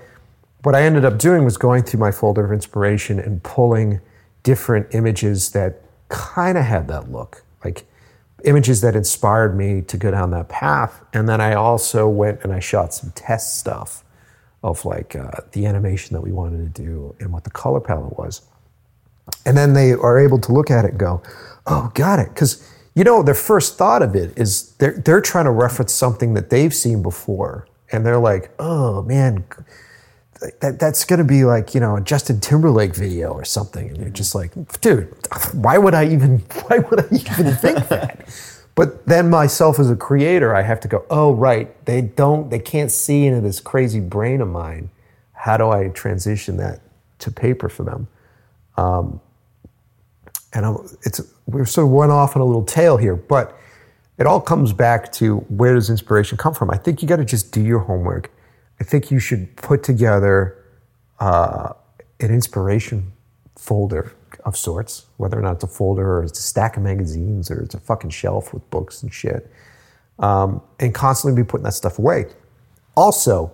[0.64, 4.02] what I ended up doing was going through my folder of inspiration and pulling
[4.46, 7.84] different images that kind of had that look, like
[8.44, 11.04] images that inspired me to go down that path.
[11.14, 14.04] And then I also went and I shot some test stuff
[14.64, 18.18] of like uh, the animation that we wanted to do and what the color palette
[18.18, 18.44] was.
[19.48, 21.24] And then they are able to look at it and go,
[21.66, 22.30] oh, got it.
[22.30, 26.36] Because, you know, their first thought of it is they're, they're trying to reference something
[26.36, 27.68] that they've seen before.
[27.92, 29.44] And they're like, oh, man,
[30.62, 33.90] that, that's going to be like, you know, a Justin Timberlake video or something.
[33.90, 35.14] And you're just like, dude,
[35.54, 38.28] why would I even, why would I even think that?
[38.76, 42.60] But then myself as a creator, I have to go, oh, right, they don't, they
[42.60, 44.90] can't see into this crazy brain of mine.
[45.32, 46.82] How do I transition that
[47.20, 48.08] to paper for them?
[48.76, 49.22] Um,
[50.54, 53.58] and I'm, it's, we're sort of went off on a little tail here, but
[54.18, 56.70] it all comes back to where does inspiration come from?
[56.70, 58.32] I think you got to just do your homework.
[58.80, 60.64] I think you should put together
[61.20, 61.74] uh,
[62.20, 63.14] an inspiration
[63.56, 64.14] folder
[64.44, 67.62] of sorts, whether or not it's a folder or it's a stack of magazines or
[67.62, 69.52] it's a fucking shelf with books and shit,
[70.20, 72.26] um, and constantly be putting that stuff away.
[72.96, 73.52] Also,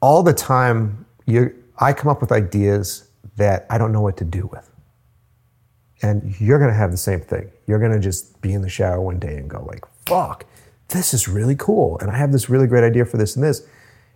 [0.00, 4.24] all the time, you, I come up with ideas that I don't know what to
[4.24, 4.68] do with.
[6.02, 7.50] And you're gonna have the same thing.
[7.66, 10.44] You're gonna just be in the shower one day and go like, fuck,
[10.88, 11.98] this is really cool.
[11.98, 13.66] And I have this really great idea for this and this.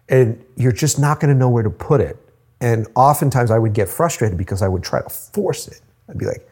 [0.09, 2.17] And you're just not gonna know where to put it.
[2.61, 5.81] And oftentimes I would get frustrated because I would try to force it.
[6.09, 6.49] I'd be like,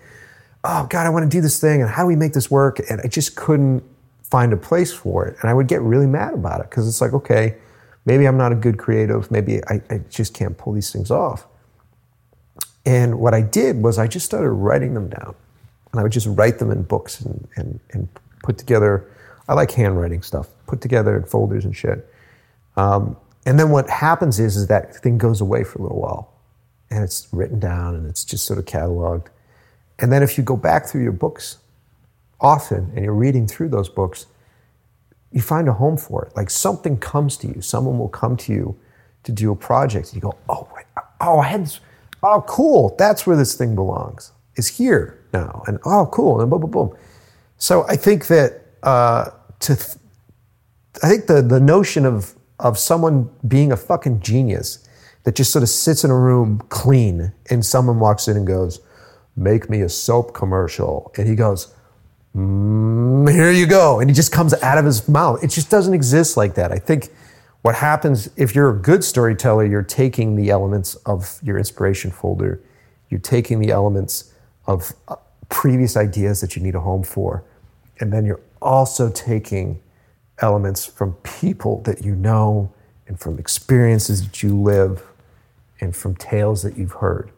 [0.65, 1.83] oh God, I want to do this thing.
[1.83, 2.81] And how do we make this work?
[2.91, 3.83] And I just couldn't
[4.23, 5.37] find a place for it.
[5.41, 7.57] And I would get really mad about it because it's like, okay,
[8.05, 9.31] maybe I'm not a good creative.
[9.31, 11.47] Maybe I, I just can't pull these things off.
[12.87, 15.35] And what I did was I just started writing them down.
[15.93, 18.09] And I would just write them in books and, and, and
[18.43, 19.09] put together,
[19.49, 22.09] I like handwriting stuff, put together in folders and shit.
[22.77, 23.17] Um,
[23.47, 26.33] and then what happens is, is that thing goes away for a little while
[26.91, 29.27] and it's written down and it's just sort of cataloged.
[29.99, 31.59] And then if you go back through your books
[32.41, 34.27] often and you're reading through those books,
[35.31, 36.37] you find a home for it.
[36.37, 38.77] Like something comes to you, someone will come to you
[39.25, 40.09] to do a project.
[40.09, 40.69] And you go, oh,
[41.21, 41.81] oh, I had this,
[42.23, 44.33] oh, cool, that's where this thing belongs.
[44.57, 45.63] It's here now.
[45.67, 46.97] And oh, cool, and boom, boom, boom.
[47.59, 49.31] So I think that uh,
[49.61, 49.97] to, th-
[51.03, 54.89] I think the, the notion of of someone being a fucking genius
[55.25, 58.81] that just sort of sits in a room clean and someone walks in and goes,
[59.37, 61.13] Make me a soap commercial.
[61.17, 61.75] And he goes,
[62.37, 64.01] mm, Here you go.
[64.01, 65.43] And he just comes out of his mouth.
[65.43, 66.71] It just doesn't exist like that.
[66.71, 67.11] I think
[67.63, 72.61] what happens if you're a good storyteller, you're taking the elements of your inspiration folder,
[73.09, 74.33] you're taking the elements
[74.67, 75.17] of uh,
[75.49, 77.43] previous ideas that you need a home for,
[78.01, 79.81] and then you're also taking
[80.39, 82.73] elements from people that you know
[83.07, 85.07] and from experiences that you live
[85.81, 87.31] and from tales that you've heard.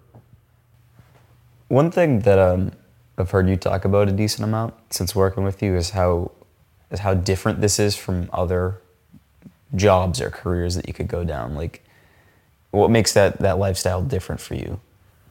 [1.68, 2.72] One thing that um,
[3.18, 6.31] I've heard you talk about a decent amount since working with you is how
[6.91, 8.81] is how different this is from other
[9.74, 11.57] jobs or careers that you could go down.
[11.57, 11.83] Like,
[12.70, 14.81] what makes that that lifestyle different for you?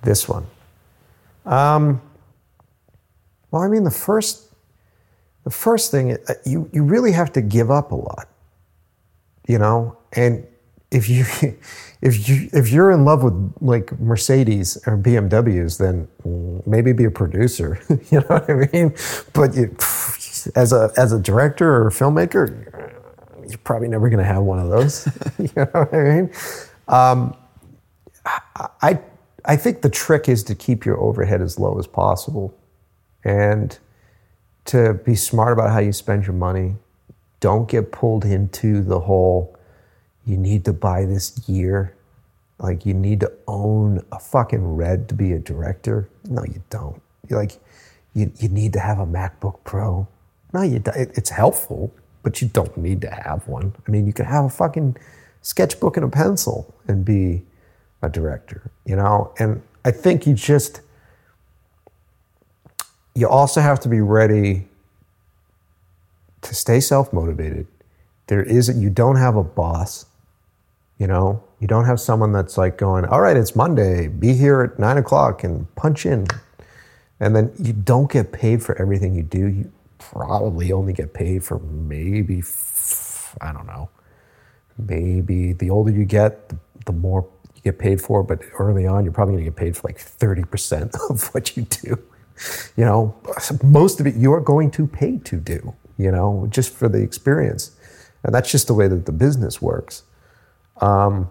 [0.03, 0.45] This one.
[1.45, 2.01] Um,
[3.51, 4.44] well, I mean, the first
[5.45, 8.27] the first thing uh, you you really have to give up a lot
[9.47, 9.97] you know?
[10.13, 10.45] And
[10.91, 11.25] if you
[12.01, 16.07] if you if you're in love with like mercedes or bmws then
[16.67, 17.81] maybe be a producer
[18.11, 18.93] you know what i mean?
[19.33, 19.75] But you,
[20.55, 22.91] as a as a director or a filmmaker
[23.47, 25.07] you're probably never going to have one of those
[25.39, 26.31] you know what i mean?
[26.87, 27.35] Um,
[28.81, 28.99] i
[29.45, 32.55] i think the trick is to keep your overhead as low as possible.
[33.23, 33.77] And
[34.65, 36.75] to be smart about how you spend your money.
[37.39, 39.55] Don't get pulled into the whole,
[40.25, 41.95] you need to buy this gear.
[42.57, 46.09] Like, you need to own a fucking red to be a director.
[46.23, 47.01] No, you don't.
[47.27, 47.59] You're like,
[48.13, 50.07] you, you need to have a MacBook Pro.
[50.53, 50.95] No, you don't.
[50.95, 51.93] It's helpful,
[52.23, 53.75] but you don't need to have one.
[53.85, 54.95] I mean, you can have a fucking
[55.41, 57.43] sketchbook and a pencil and be
[58.01, 59.33] a director, you know?
[59.37, 60.81] And I think you just,
[63.15, 64.67] you also have to be ready
[66.41, 67.65] to stay self motivated.
[68.27, 70.05] There is, you don't have a boss,
[70.99, 74.61] you know, you don't have someone that's like going, all right, it's Monday, be here
[74.61, 76.27] at nine o'clock and punch in.
[77.19, 79.47] And then you don't get paid for everything you do.
[79.47, 82.43] You probably only get paid for maybe,
[83.39, 83.89] I don't know,
[84.77, 89.05] maybe the older you get, the, the more you get paid for, but early on,
[89.05, 91.97] you're probably going to get paid for like 30% of what you do.
[92.75, 93.15] You know,
[93.63, 97.71] most of it you're going to pay to do, you know, just for the experience.
[98.23, 100.03] And that's just the way that the business works.
[100.81, 101.29] Um,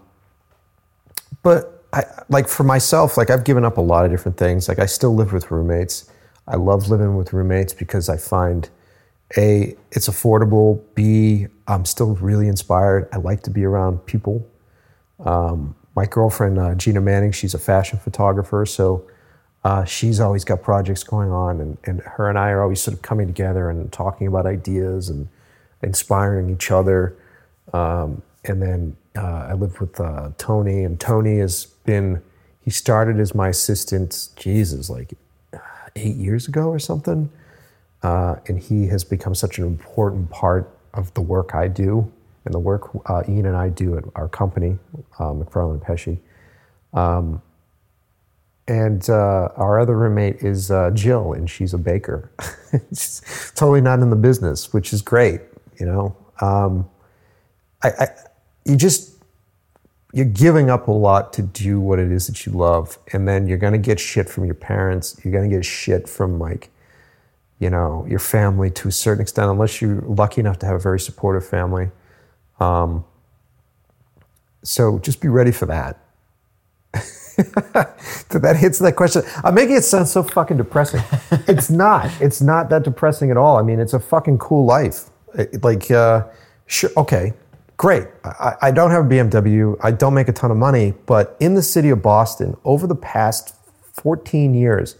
[1.43, 4.67] but I, like for myself, like I've given up a lot of different things.
[4.67, 6.09] Like I still live with roommates.
[6.47, 8.69] I love living with roommates because I find
[9.37, 10.81] a it's affordable.
[10.95, 13.07] B I'm still really inspired.
[13.11, 14.47] I like to be around people.
[15.19, 19.07] Um, my girlfriend uh, Gina Manning, she's a fashion photographer, so
[19.65, 22.95] uh, she's always got projects going on, and, and her and I are always sort
[22.95, 25.27] of coming together and talking about ideas and
[25.81, 27.17] inspiring each other.
[27.73, 32.21] Um, and then uh, I lived with uh, Tony, and Tony has been,
[32.61, 35.15] he started as my assistant, Jesus, like
[35.95, 37.31] eight years ago or something.
[38.03, 42.11] Uh, and he has become such an important part of the work I do
[42.45, 44.77] and the work uh, Ian and I do at our company,
[45.17, 46.19] uh, McFarland Pecci.
[46.93, 47.41] Um,
[48.67, 52.31] and uh, our other roommate is uh, Jill, and she's a baker.
[52.89, 55.41] she's totally not in the business, which is great.
[55.79, 56.89] You know, um,
[57.83, 58.07] I, I,
[58.65, 59.15] you just
[60.13, 63.47] you're giving up a lot to do what it is that you love, and then
[63.47, 65.19] you're going to get shit from your parents.
[65.23, 66.71] You're going to get shit from like,
[67.59, 70.79] you know, your family to a certain extent, unless you're lucky enough to have a
[70.79, 71.91] very supportive family.
[72.59, 73.05] Um,
[74.63, 75.99] so just be ready for that.
[77.35, 79.23] that hits that question.
[79.43, 81.01] I'm making it sound so fucking depressing.
[81.47, 82.09] it's not.
[82.21, 83.57] It's not that depressing at all.
[83.57, 85.05] I mean, it's a fucking cool life.
[85.33, 86.25] It- like, uh,
[86.65, 87.33] sure, okay,
[87.77, 88.07] great.
[88.23, 89.77] I, I don't have a BMW.
[89.83, 92.95] I don't make a ton of money, but in the city of Boston, over the
[92.95, 93.55] past
[93.93, 94.95] 14 years,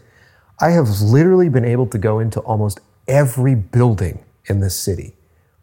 [0.60, 5.16] I have literally been able to go into almost every building in this city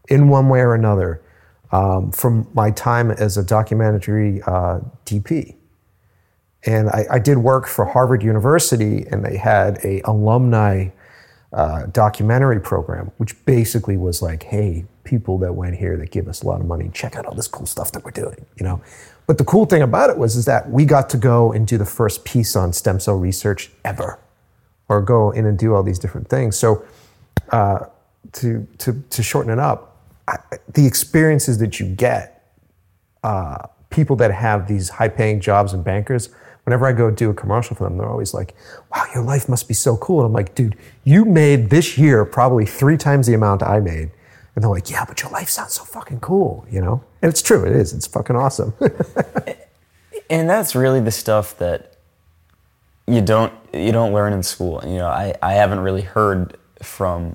[0.08, 1.22] in one way or another
[1.70, 5.56] um, from my time as a documentary uh, DP.
[6.64, 10.90] And I, I did work for Harvard University, and they had a alumni
[11.52, 16.42] uh, documentary program, which basically was like, hey, people that went here that give us
[16.42, 18.80] a lot of money, check out all this cool stuff that we're doing, you know.
[19.26, 21.78] But the cool thing about it was is that we got to go and do
[21.78, 24.18] the first piece on stem cell research ever,
[24.88, 26.56] or go in and do all these different things.
[26.56, 26.84] So
[27.50, 27.86] uh,
[28.32, 29.96] to to to shorten it up,
[30.28, 30.38] I,
[30.72, 32.54] the experiences that you get
[33.22, 36.30] uh, people that have these high paying jobs and bankers,
[36.64, 38.54] whenever I go do a commercial for them, they're always like,
[38.94, 40.20] wow, your life must be so cool.
[40.20, 44.10] And I'm like, dude, you made this year probably three times the amount I made.
[44.54, 47.02] And they're like, yeah, but your life sounds so fucking cool, you know?
[47.22, 47.92] And it's true, it is.
[47.92, 48.74] It's fucking awesome.
[50.30, 51.92] and that's really the stuff that
[53.06, 57.34] you don't you don't learn in school you know i, I haven't really heard from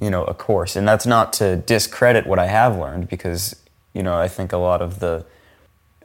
[0.00, 3.56] you know a course and that's not to discredit what i have learned because
[3.92, 5.24] you know i think a lot of the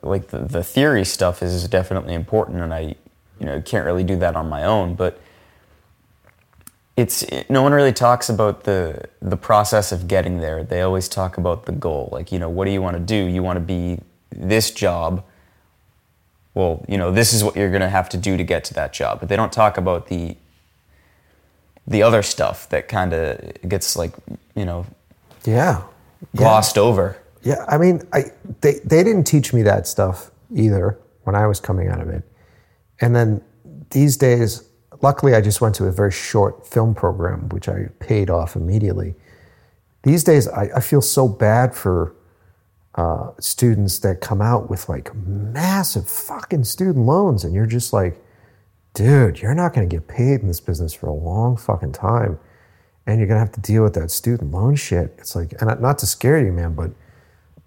[0.02, 2.96] like the, the theory stuff is definitely important and i
[3.40, 5.20] you know can't really do that on my own but
[6.98, 11.38] it's no one really talks about the the process of getting there they always talk
[11.38, 13.62] about the goal like you know what do you want to do you want to
[13.62, 14.00] be
[14.32, 15.24] this job
[16.54, 18.74] well, you know, this is what you're going to have to do to get to
[18.74, 19.20] that job.
[19.20, 20.36] But they don't talk about the
[21.88, 24.14] the other stuff that kind of gets like,
[24.56, 24.86] you know,
[25.44, 25.84] yeah.
[26.36, 27.18] glossed over.
[27.42, 28.26] Yeah, I mean, I
[28.62, 32.24] they they didn't teach me that stuff either when I was coming out of it.
[33.02, 33.42] And then
[33.92, 34.64] these days,
[35.02, 39.16] luckily, I just went to a very short film program, which I paid off immediately.
[40.04, 42.16] These days, I, I feel so bad for
[42.96, 48.22] uh, students that come out with like massive fucking student loans, and you're just like,
[48.94, 52.40] dude, you're not to get paid in this business for a long fucking time,
[53.06, 55.16] and you're to have to deal with that student loan shit.
[55.18, 56.92] It's like, and not to scare you, man, but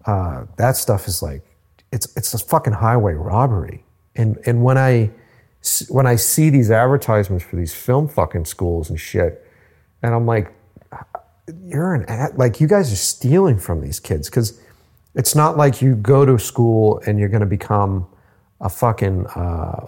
[0.06, 1.42] uh, that stuff is like,
[1.92, 3.84] it's it's a fucking highway robbery.
[4.16, 5.10] And and when I
[5.88, 9.46] when I see these advertisements for these film fucking schools and shit,
[10.02, 10.52] and I'm like,
[11.64, 14.60] you're an ad, like you guys are stealing from these kids because
[15.14, 18.06] it's not like you go to school and you're going to become
[18.60, 19.40] a fucking uh,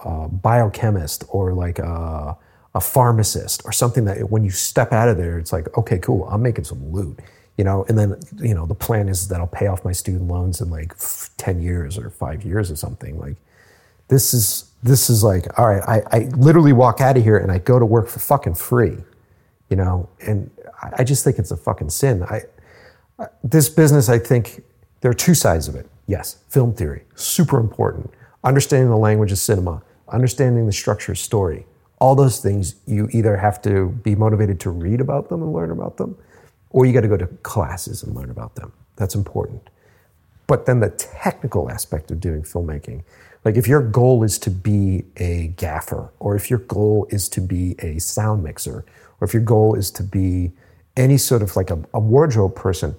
[0.04, 2.36] uh, biochemist or like a,
[2.74, 6.28] a pharmacist or something that when you step out of there, it's like, okay, cool,
[6.28, 7.20] I'm making some loot,
[7.56, 7.84] you know.
[7.88, 10.70] And then you know the plan is that I'll pay off my student loans in
[10.70, 13.18] like f- ten years or five years or something.
[13.18, 13.36] Like
[14.08, 17.50] this is this is like, all right, I, I literally walk out of here and
[17.50, 18.98] I go to work for fucking free,
[19.70, 20.08] you know.
[20.20, 20.50] And
[20.82, 22.22] I, I just think it's a fucking sin.
[22.22, 22.42] I
[23.42, 24.62] this business, I think
[25.00, 25.88] there are two sides of it.
[26.06, 28.10] Yes, film theory, super important.
[28.42, 31.66] Understanding the language of cinema, understanding the structure of story.
[31.98, 35.70] All those things, you either have to be motivated to read about them and learn
[35.70, 36.16] about them,
[36.74, 38.72] or you got to go to classes and learn about them.
[38.96, 39.70] That's important.
[40.48, 43.04] But then the technical aspect of doing filmmaking,
[43.44, 47.40] Like if your goal is to be a gaffer, or if your goal is to
[47.40, 48.84] be a sound mixer,
[49.20, 50.50] or if your goal is to be
[50.96, 52.96] any sort of like a, a wardrobe person,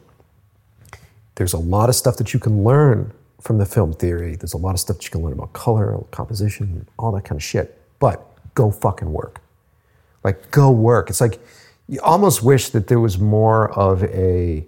[1.36, 3.12] there's a lot of stuff that you can learn
[3.42, 4.38] from the film theory.
[4.38, 7.38] There's a lot of stuff that you can learn about color, composition, all that kind
[7.38, 7.78] of shit.
[8.00, 9.42] But go fucking work.
[10.24, 11.10] Like go work.
[11.10, 11.42] It's like
[11.88, 14.66] you almost wish that there was more of a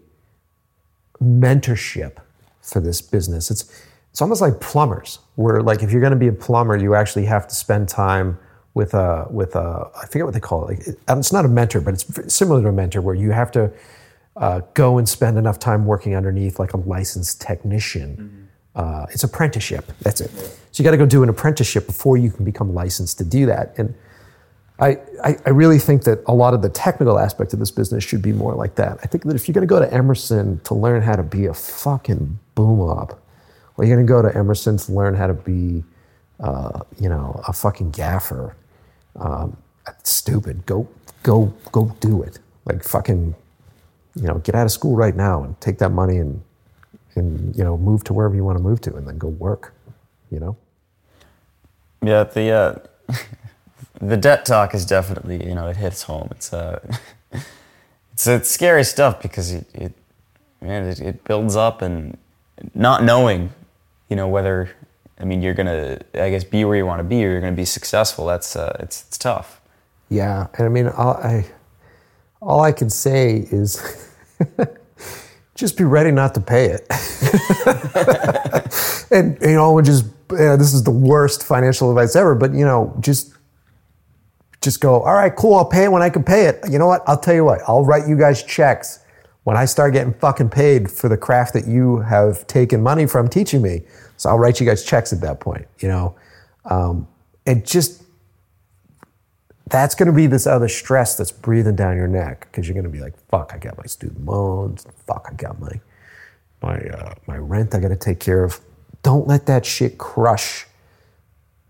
[1.21, 2.17] mentorship
[2.61, 3.49] for this business.
[3.51, 6.95] It's it's almost like plumbers, where like if you're going to be a plumber, you
[6.95, 8.37] actually have to spend time
[8.73, 10.77] with a with a I forget what they call it.
[10.79, 13.51] Like it- it's not a mentor, but it's similar to a mentor, where you have
[13.51, 13.71] to
[14.35, 18.47] uh, go and spend enough time working underneath like a licensed technician.
[18.75, 19.91] Uh, it's apprenticeship.
[20.01, 20.29] That's it.
[20.71, 23.47] So you got to go do an apprenticeship before you can become licensed to do
[23.47, 23.73] that.
[23.79, 23.95] And
[24.79, 28.03] I, I, I really think that a lot of the technical aspect of this business
[28.03, 28.99] should be more like that.
[29.03, 31.47] I think that if you're going to go to Emerson to learn how to be
[31.47, 33.19] a fucking boom op,
[33.75, 35.83] or you're going to go to Emerson to learn how to be,
[36.39, 38.55] uh, you know, a fucking gaffer,
[39.15, 39.57] um,
[40.03, 40.65] stupid.
[40.67, 40.87] Go,
[41.23, 42.37] go, go do it.
[42.65, 43.33] Like fucking,
[44.15, 46.41] you know, get out of school right now and take that money and,
[47.15, 49.73] and you know, move to wherever you want to move to, and then go work.
[50.29, 50.57] You know.
[52.03, 52.75] Yeah, the uh,
[53.99, 56.29] the debt talk is definitely you know it hits home.
[56.31, 56.79] It's uh,
[58.13, 59.93] it's it's scary stuff because it, it
[60.61, 62.17] man it, it builds up and
[62.73, 63.51] not knowing
[64.09, 64.69] you know whether
[65.19, 67.55] I mean you're gonna I guess be where you want to be or you're gonna
[67.55, 68.25] be successful.
[68.25, 69.61] That's uh, it's it's tough.
[70.09, 71.45] Yeah, and I mean, all I,
[72.41, 74.09] all I can say is
[75.55, 76.87] just be ready not to pay it.
[79.11, 82.63] and you know, just you know, this is the worst financial advice ever, but you
[82.63, 83.33] know, just
[84.61, 85.01] just go.
[85.01, 85.55] All right, cool.
[85.55, 86.59] I'll pay it when I can pay it.
[86.69, 87.03] You know what?
[87.07, 87.61] I'll tell you what.
[87.67, 88.99] I'll write you guys checks
[89.43, 93.29] when I start getting fucking paid for the craft that you have taken money from
[93.29, 93.83] teaching me.
[94.17, 95.67] So I'll write you guys checks at that point.
[95.79, 96.15] You know,
[96.65, 97.07] um,
[97.45, 98.03] and just
[99.69, 102.85] that's going to be this other stress that's breathing down your neck because you're going
[102.85, 104.85] to be like, fuck, I got my student loans.
[105.05, 105.79] Fuck, I got my
[106.61, 108.59] my uh, my rent I got to take care of.
[109.03, 110.65] Don't let that shit crush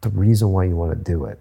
[0.02, 1.40] the reason why you want to do it.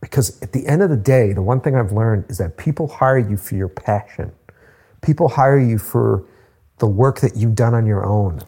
[0.00, 2.86] Because at the end of the day, the one thing I've learned is that people
[2.86, 4.32] hire you for your passion.
[5.02, 6.24] People hire you for
[6.78, 8.40] the work that you've done on your own.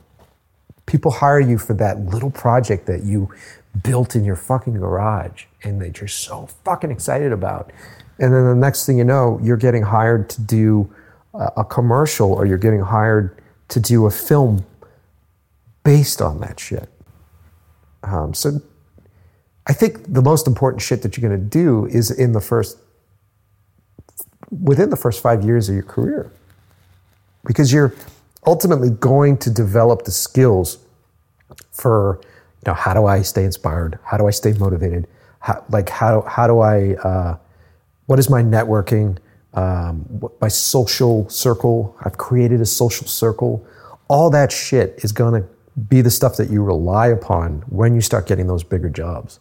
[0.87, 3.33] People hire you for that little project that you
[3.83, 7.73] built in your fucking garage and that you're so fucking excited about.
[8.19, 10.93] And then the next thing you know, you're getting hired to do
[11.35, 14.65] a, commercial or you're getting hired to do a film
[15.85, 16.89] based on that shit.
[18.03, 18.61] Um, so
[19.71, 22.77] I think the most important shit that you're going to do is in the first,
[24.51, 26.33] within the first five years of your career,
[27.47, 27.95] because you're
[28.49, 30.79] ultimately going to develop the skills
[31.71, 34.01] for, you know, how do I stay inspired?
[34.03, 35.07] How do I stay motivated?
[35.39, 37.37] How, like how how do I, uh,
[38.07, 39.19] what is my networking?
[39.55, 41.97] Um, my social circle.
[42.05, 43.65] I've created a social circle.
[44.09, 45.49] All that shit is going to
[45.89, 49.39] be the stuff that you rely upon when you start getting those bigger jobs.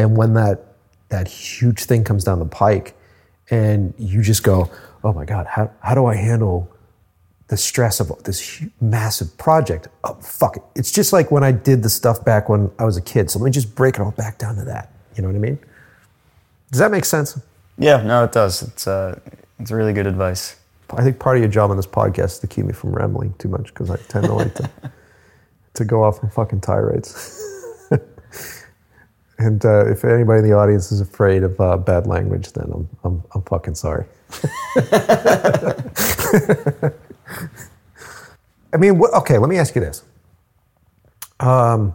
[0.00, 0.64] And when that
[1.10, 2.96] that huge thing comes down the pike,
[3.50, 4.70] and you just go,
[5.04, 6.70] "Oh my God, how how do I handle
[7.48, 10.62] the stress of this massive project?" Oh fuck it!
[10.74, 13.30] It's just like when I did the stuff back when I was a kid.
[13.30, 14.90] So let me just break it all back down to that.
[15.16, 15.58] You know what I mean?
[16.70, 17.38] Does that make sense?
[17.76, 18.62] Yeah, no, it does.
[18.62, 19.18] It's uh,
[19.58, 20.56] it's really good advice.
[20.90, 23.34] I think part of your job on this podcast is to keep me from rambling
[23.38, 24.70] too much because I tend to like to
[25.74, 27.46] to go off on fucking tirades.
[29.40, 32.88] and uh, if anybody in the audience is afraid of uh, bad language, then I'm
[33.04, 34.04] I'm, I'm fucking sorry.
[38.72, 39.38] I mean, what, okay.
[39.38, 40.04] Let me ask you this.
[41.40, 41.94] Um,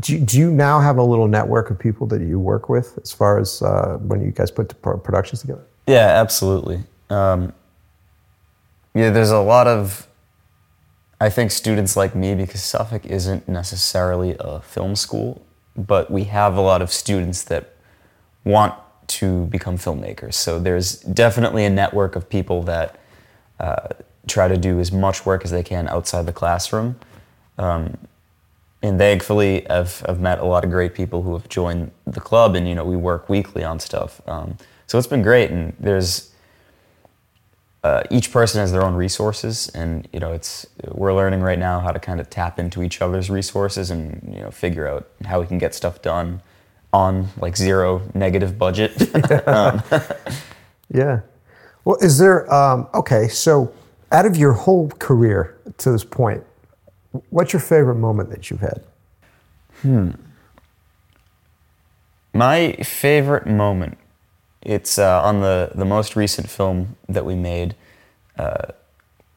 [0.00, 3.12] do do you now have a little network of people that you work with as
[3.12, 5.66] far as uh, when you guys put productions together?
[5.86, 6.84] Yeah, absolutely.
[7.10, 7.52] Um,
[8.94, 10.08] yeah, there's a lot of,
[11.20, 15.42] I think, students like me because Suffolk isn't necessarily a film school,
[15.76, 17.74] but we have a lot of students that
[18.44, 18.74] want
[19.06, 20.34] to become filmmakers.
[20.34, 22.98] So there's definitely a network of people that
[23.58, 23.88] uh,
[24.26, 26.96] try to do as much work as they can outside the classroom.
[27.58, 27.98] Um,
[28.82, 32.54] and thankfully, I've, I've met a lot of great people who have joined the club,
[32.54, 34.22] and you know we work weekly on stuff.
[34.26, 34.56] Um,
[34.86, 36.29] so it's been great, and there's
[37.82, 41.80] uh, each person has their own resources, and you know it's we're learning right now
[41.80, 45.40] how to kind of tap into each other's resources and you know figure out how
[45.40, 46.42] we can get stuff done
[46.92, 48.92] on like zero negative budget.
[49.48, 49.82] um,
[50.92, 51.20] Yeah.
[51.84, 53.72] Well, is there, um, okay, so
[54.12, 56.44] out of your whole career to this point,
[57.30, 58.82] what's your favorite moment that you've had?
[59.82, 60.10] Hmm.
[62.34, 63.98] My favorite moment,
[64.62, 67.74] it's uh, on the, the most recent film that we made.
[68.38, 68.72] Uh,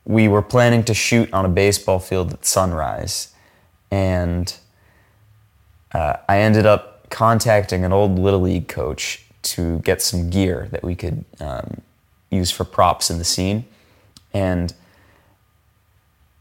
[0.05, 3.33] we were planning to shoot on a baseball field at sunrise,
[3.89, 4.55] and
[5.93, 10.83] uh, I ended up contacting an old Little League coach to get some gear that
[10.83, 11.81] we could um,
[12.29, 13.65] use for props in the scene.
[14.33, 14.73] And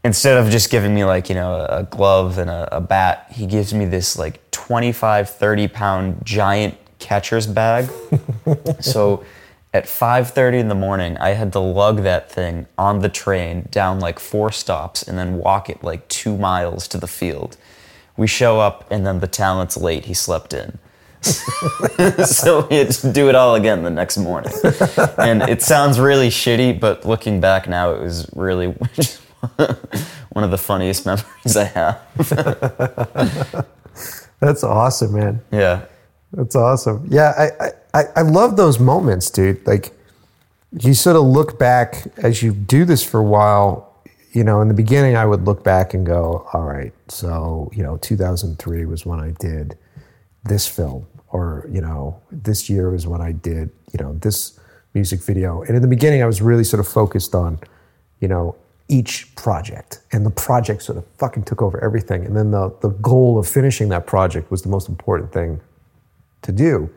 [0.03, 3.45] instead of just giving me like you know a, glove and a, a bat he
[3.45, 7.89] gives me this like 25 30 pound giant catcher's bag.
[8.79, 9.23] So
[9.73, 13.99] at 5.30 in the morning i had to lug that thing on the train down
[13.99, 17.57] like four stops and then walk it like two miles to the field.
[18.15, 20.05] We show up and then the talent's late.
[20.05, 20.77] He slept in.
[22.25, 24.53] So we had to do it all again the next morning.
[25.17, 28.67] And it sounds really shitty but looking back now it was really
[30.35, 31.97] one of the funniest memories i have.
[34.39, 35.41] That's awesome, man.
[35.51, 35.85] yeah
[36.43, 37.07] That's awesome.
[37.09, 39.65] Yeah, I, I, I love those moments, dude.
[39.65, 39.93] Like
[40.77, 43.95] you sort of look back as you do this for a while.
[44.33, 47.81] You know, in the beginning, I would look back and go, all right, so, you
[47.81, 49.77] know, 2003 was when I did
[50.43, 54.59] this film, or, you know, this year was when I did, you know, this
[54.93, 55.61] music video.
[55.61, 57.57] And in the beginning, I was really sort of focused on,
[58.19, 58.57] you know,
[58.89, 60.01] each project.
[60.11, 62.25] And the project sort of fucking took over everything.
[62.25, 65.61] And then the, the goal of finishing that project was the most important thing
[66.43, 66.89] to do.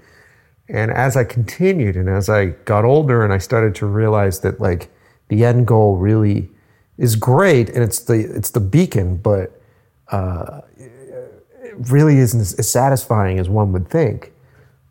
[0.69, 4.61] And as I continued and as I got older and I started to realize that
[4.61, 4.91] like
[5.29, 6.51] the end goal really
[6.99, 9.61] is great and it's the it's the beacon, but
[10.09, 14.33] uh, it really isn't as satisfying as one would think.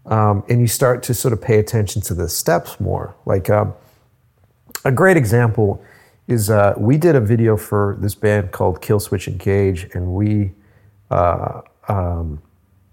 [0.06, 3.16] Um, and you start to sort of pay attention to the steps more.
[3.26, 3.74] Like um,
[4.84, 5.84] a great example
[6.28, 10.52] is uh, we did a video for this band called Killswitch Engage, and we
[11.10, 12.42] uh, um,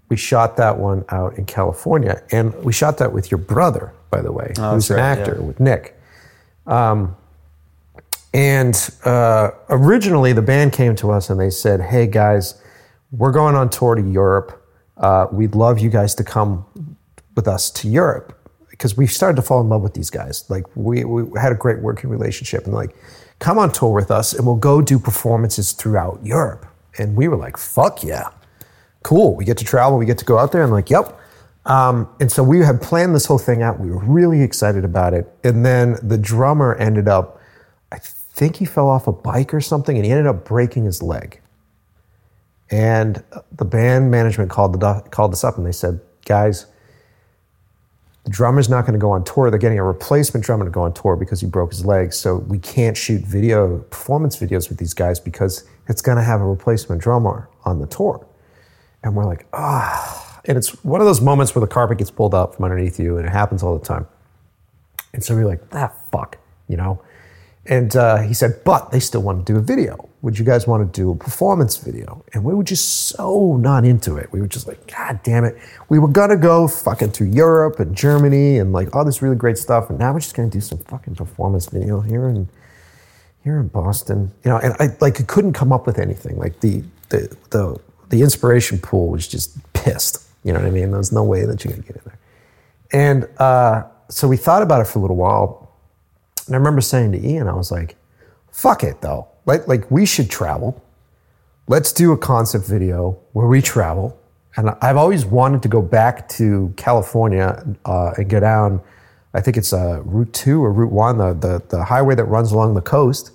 [0.09, 4.21] we shot that one out in California, and we shot that with your brother, by
[4.21, 5.45] the way, who's an right, actor yeah.
[5.45, 5.99] with Nick.
[6.67, 7.15] Um,
[8.33, 12.61] and uh, originally, the band came to us and they said, "Hey guys,
[13.11, 14.59] we're going on tour to Europe.
[14.97, 16.65] Uh, we'd love you guys to come
[17.35, 18.37] with us to Europe."
[18.69, 20.49] Because we started to fall in love with these guys.
[20.49, 22.95] Like we, we had a great working relationship, and like,
[23.37, 26.65] come on tour with us, and we'll go do performances throughout Europe.
[26.97, 28.29] And we were like, "Fuck yeah!"
[29.03, 29.35] Cool.
[29.35, 29.97] We get to travel.
[29.97, 30.63] We get to go out there.
[30.63, 31.19] And like, yep.
[31.65, 33.79] Um, and so we had planned this whole thing out.
[33.79, 35.31] We were really excited about it.
[35.43, 37.39] And then the drummer ended up,
[37.91, 41.01] I think he fell off a bike or something, and he ended up breaking his
[41.01, 41.39] leg.
[42.69, 46.65] And the band management called the called us up and they said, guys,
[48.23, 49.49] the drummer's not going to go on tour.
[49.49, 52.13] They're getting a replacement drummer to go on tour because he broke his leg.
[52.13, 56.41] So we can't shoot video performance videos with these guys because it's going to have
[56.41, 58.25] a replacement drummer on the tour.
[59.03, 60.41] And we're like, ah.
[60.45, 63.17] And it's one of those moments where the carpet gets pulled up from underneath you,
[63.17, 64.07] and it happens all the time.
[65.13, 66.37] And so we're like, ah, fuck,
[66.67, 67.01] you know?
[67.65, 70.09] And uh, he said, but they still want to do a video.
[70.21, 72.23] Would you guys want to do a performance video?
[72.33, 74.31] And we were just so not into it.
[74.33, 75.57] We were just like, God damn it.
[75.87, 79.37] We were going to go fucking to Europe and Germany and like all this really
[79.37, 79.89] great stuff.
[79.89, 82.49] And now we're just going to do some fucking performance video here in,
[83.45, 84.33] here in Boston.
[84.43, 86.37] You know, and I like I couldn't come up with anything.
[86.37, 87.79] Like the, the, the,
[88.13, 90.23] the inspiration pool was just pissed.
[90.43, 90.91] You know what I mean?
[90.91, 92.19] There's no way that you're going to get in there.
[92.91, 95.71] And uh, so we thought about it for a little while.
[96.45, 97.95] And I remember saying to Ian, I was like,
[98.51, 99.29] fuck it though.
[99.47, 100.79] Like, like we should travel.
[101.67, 104.15] Let's do a concept video where we travel.
[104.57, 108.79] And I've always wanted to go back to California uh, and go down,
[109.33, 112.51] I think it's uh, Route 2 or Route 1, the, the, the highway that runs
[112.51, 113.31] along the coast.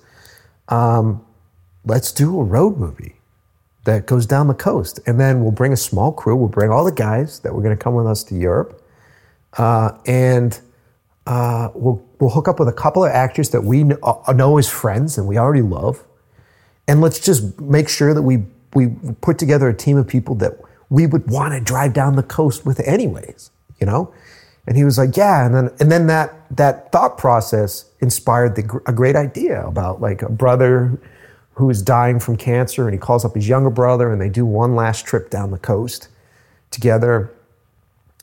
[0.69, 1.25] Um,
[1.83, 3.18] let's do a road movie
[3.89, 4.99] that goes down the coast.
[5.07, 6.35] And then we'll bring a small crew.
[6.35, 8.85] We'll bring all the guys that were going to come with us to Europe.
[9.57, 10.59] Uh, and
[11.25, 14.59] uh, we'll, we'll hook up with a couple of actors that we know, uh, know
[14.59, 16.03] as friends and we already love.
[16.87, 18.43] And let's just make sure that we,
[18.75, 18.89] we
[19.21, 20.53] put together a team of people that
[20.89, 24.13] we would want to drive down the coast with anyways, you know?
[24.67, 25.47] And he was like, yeah.
[25.47, 30.21] And then, and then that, that thought process inspired the, a great idea about like
[30.21, 30.99] a brother
[31.59, 34.45] who is dying from cancer and he calls up his younger brother and they do
[34.45, 36.07] one last trip down the coast
[36.71, 37.29] together.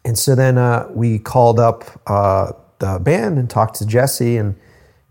[0.07, 4.57] And so then uh, we called up uh, the band and talked to Jesse and,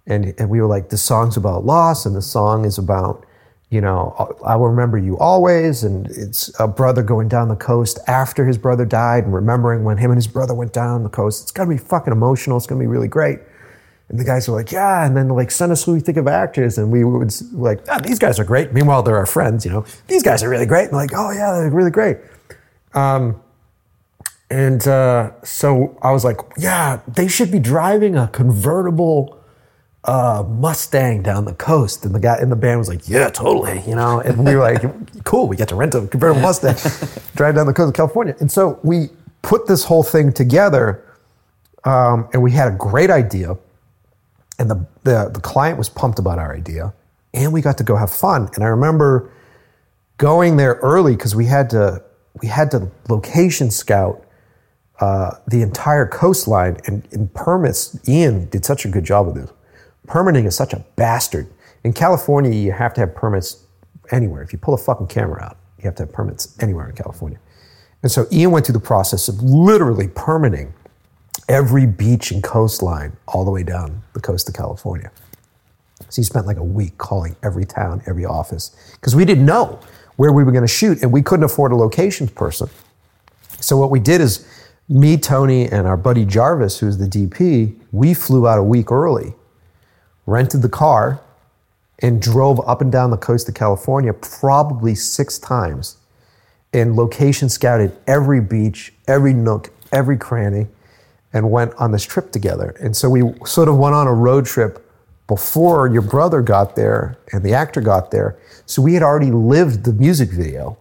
[0.07, 3.23] and and we were like, the song's about loss and the song is about,
[3.69, 5.83] you know, I will remember you always.
[5.83, 9.97] And it's a brother going down the coast after his brother died and remembering when
[9.99, 11.43] him and his brother went down the coast.
[11.43, 12.57] It's gonna be fucking emotional.
[12.57, 13.37] It's gonna be really great.
[14.09, 15.05] And the guys were like, yeah.
[15.05, 16.77] And then like, send us who we think of actors.
[16.77, 18.71] And we would like, ah, these guys are great.
[18.71, 19.85] Meanwhile, they're our friends, you know.
[20.07, 20.85] These guys are really great.
[20.85, 22.17] And like, oh yeah, they're really great.
[22.93, 23.41] Um,
[24.51, 29.39] And uh, so I was like, yeah, they should be driving a convertible
[30.03, 32.05] uh, Mustang down the coast.
[32.05, 33.81] And the guy in the band was like, yeah, totally.
[33.87, 34.83] You know, and we were like,
[35.23, 36.75] cool, we get to rent a convertible Mustang,
[37.35, 38.35] drive down the coast of California.
[38.39, 39.09] And so we
[39.41, 41.03] put this whole thing together
[41.83, 43.57] um, and we had a great idea.
[44.57, 46.93] And the, the, the client was pumped about our idea.
[47.33, 48.49] And we got to go have fun.
[48.55, 49.31] And I remember
[50.17, 52.01] going there early because we had to
[52.41, 54.25] we had to location scout
[54.99, 57.97] uh, the entire coastline and, and permits.
[58.07, 59.51] Ian did such a good job with this.
[60.07, 61.47] Permitting is such a bastard.
[61.83, 63.63] In California, you have to have permits
[64.11, 64.41] anywhere.
[64.41, 67.39] If you pull a fucking camera out, you have to have permits anywhere in California.
[68.03, 70.73] And so Ian went through the process of literally permitting
[71.47, 75.11] every beach and coastline all the way down the coast of California.
[76.09, 79.79] So he spent like a week calling every town, every office, because we didn't know
[80.15, 82.69] where we were going to shoot and we couldn't afford a locations person.
[83.59, 84.47] So what we did is
[84.87, 89.33] me, Tony, and our buddy Jarvis, who's the DP, we flew out a week early,
[90.25, 91.21] rented the car,
[91.99, 95.97] and drove up and down the coast of California probably six times
[96.73, 100.67] and location scouted every beach, every nook, every cranny,
[101.35, 102.75] and went on this trip together.
[102.79, 104.89] And so we sort of went on a road trip
[105.27, 108.39] before your brother got there and the actor got there.
[108.65, 110.77] So we had already lived the music video.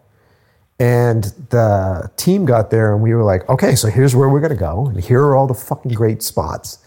[0.78, 4.56] And the team got there and we were like, okay, so here's where we're gonna
[4.56, 6.78] go, and here are all the fucking great spots.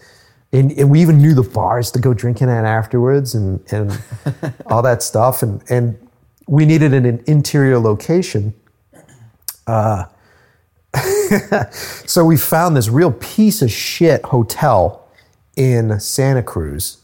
[0.52, 3.98] And, and we even knew the bars to go drinking at afterwards and, and
[4.66, 5.42] all that stuff.
[5.42, 5.98] And, and
[6.46, 8.54] we needed an, an interior location.
[9.66, 10.04] Uh,
[11.72, 15.08] so we found this real piece of shit hotel
[15.56, 16.98] in Santa Cruz.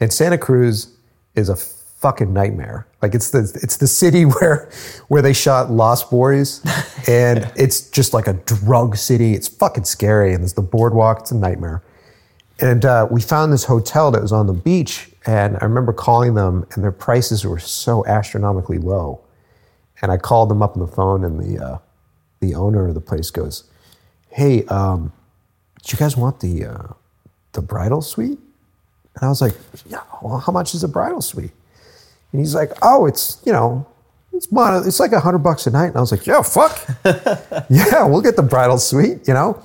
[0.00, 0.96] And Santa Cruz
[1.34, 2.86] is a fucking nightmare.
[3.00, 4.68] Like it's the it's the city where
[5.08, 6.60] where they shot Lost Boys,
[7.08, 9.34] and it's just like a drug city.
[9.34, 11.20] It's fucking scary, and there's the boardwalk.
[11.20, 11.82] It's a nightmare.
[12.60, 16.34] And uh, we found this hotel that was on the beach, and I remember calling
[16.34, 19.20] them, and their prices were so astronomically low.
[20.00, 21.78] And I called them up on the phone, and the uh,
[22.42, 23.64] the owner of the place goes,
[24.28, 25.12] "Hey, um,
[25.82, 26.92] do you guys want the uh,
[27.52, 28.38] the bridal suite?"
[29.14, 29.54] And I was like,
[29.86, 30.02] "Yeah.
[30.20, 31.52] Well, how much is a bridal suite?"
[32.32, 33.86] And he's like, "Oh, it's you know,
[34.34, 36.76] it's mono, it's like a hundred bucks a night." And I was like, "Yeah, fuck,
[37.70, 39.62] yeah, we'll get the bridal suite," you know.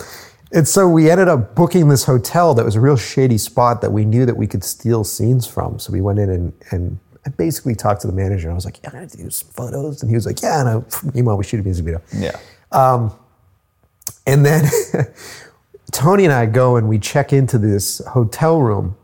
[0.53, 3.91] And so we ended up booking this hotel that was a real shady spot that
[3.91, 5.77] we knew that we could steal scenes from.
[5.77, 8.47] So we went in and and I basically talked to the manager.
[8.47, 10.61] And I was like, "Yeah, I gotta do some photos," and he was like, "Yeah."
[10.61, 12.01] And I, meanwhile, we shoot a music video.
[12.15, 12.37] Yeah.
[12.71, 14.65] And then
[15.91, 18.97] Tony and I go and we check into this hotel room,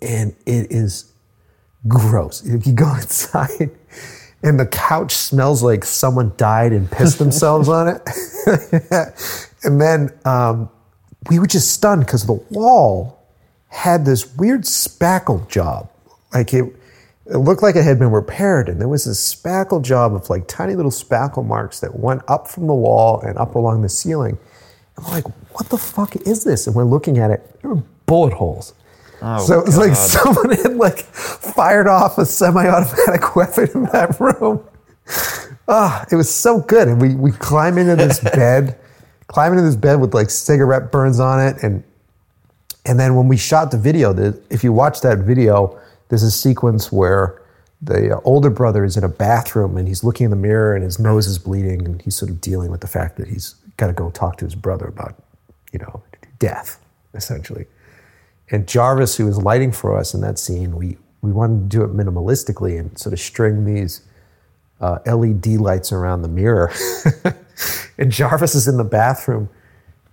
[0.00, 1.12] and it is
[1.86, 2.44] gross.
[2.44, 3.70] If you go inside,
[4.42, 8.02] and the couch smells like someone died and pissed themselves on it.
[9.64, 10.70] and then um,
[11.28, 13.18] we were just stunned because the wall
[13.68, 15.90] had this weird spackle job.
[16.32, 16.64] Like it,
[17.30, 20.48] it looked like it had been repaired, and there was this spackle job of like
[20.48, 24.38] tiny little spackle marks that went up from the wall and up along the ceiling.
[24.96, 26.66] And we're like, what the fuck is this?
[26.66, 28.72] And we're looking at it, there were bullet holes.
[29.20, 34.18] oh, so it was like someone had like fired off a semi-automatic weapon in that
[34.18, 34.64] room.
[35.68, 36.88] Ah, it was so good.
[36.88, 38.78] And we we climb into this bed,
[39.26, 41.84] climb into this bed with like cigarette burns on it, and
[42.86, 45.78] and then when we shot the video, the, if you watch that video,
[46.08, 47.40] there's a sequence where
[47.80, 50.82] the uh, older brother is in a bathroom and he's looking in the mirror and
[50.82, 53.86] his nose is bleeding and he's sort of dealing with the fact that he's got
[53.86, 55.14] to go talk to his brother about,
[55.72, 56.02] you know,
[56.38, 56.80] death,
[57.14, 57.66] essentially.
[58.50, 61.84] And Jarvis, who was lighting for us in that scene, we, we wanted to do
[61.84, 64.02] it minimalistically and sort of string these
[64.80, 66.72] uh, LED lights around the mirror.
[67.98, 69.48] and Jarvis is in the bathroom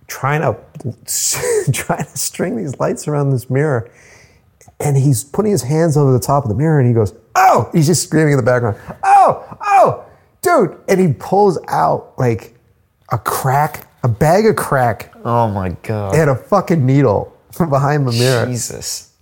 [0.06, 0.56] trying to
[1.72, 3.90] trying to string these lights around this mirror.
[4.78, 7.70] And he's putting his hands over the top of the mirror and he goes, Oh,
[7.72, 10.04] he's just screaming in the background, Oh, oh,
[10.42, 10.78] dude.
[10.88, 12.54] And he pulls out like
[13.10, 16.14] a crack, a bag of crack Oh my god.
[16.14, 18.46] and a fucking needle from behind the mirror.
[18.46, 19.12] Jesus.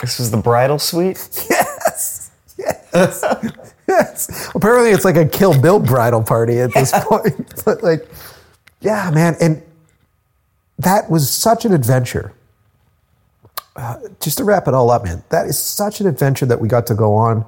[0.00, 1.18] this was the bridal suite.
[1.50, 2.30] Yes.
[2.92, 3.24] Yes.
[3.88, 4.50] yes.
[4.54, 7.62] Apparently, it's like a Kill Bill bridal party at this point.
[7.64, 8.08] But, like,
[8.80, 9.36] yeah, man.
[9.40, 9.62] And
[10.78, 12.32] that was such an adventure.
[13.80, 16.68] Uh, just to wrap it all up, man, that is such an adventure that we
[16.68, 17.46] got to go on.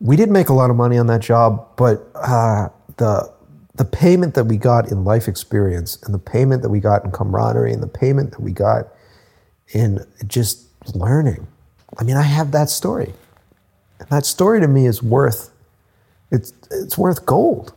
[0.00, 3.32] We didn't make a lot of money on that job, but uh, the
[3.74, 7.10] the payment that we got in life experience, and the payment that we got in
[7.10, 8.86] camaraderie, and the payment that we got
[9.72, 11.48] in just learning.
[11.98, 13.12] I mean, I have that story.
[13.98, 15.50] And that story to me is worth
[16.30, 17.72] it's it's worth gold.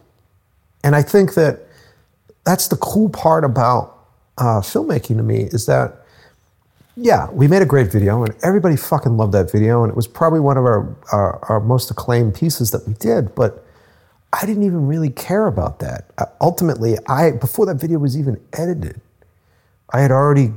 [0.84, 1.62] And I think that
[2.46, 3.98] that's the cool part about
[4.38, 5.99] uh, filmmaking to me is that
[6.96, 10.08] yeah, we made a great video and everybody fucking loved that video and it was
[10.08, 13.66] probably one of our, our, our most acclaimed pieces that we did, but
[14.34, 16.12] I didn't even really care about that.
[16.18, 19.02] Uh, ultimately, I before that video was even edited,
[19.92, 20.54] I had already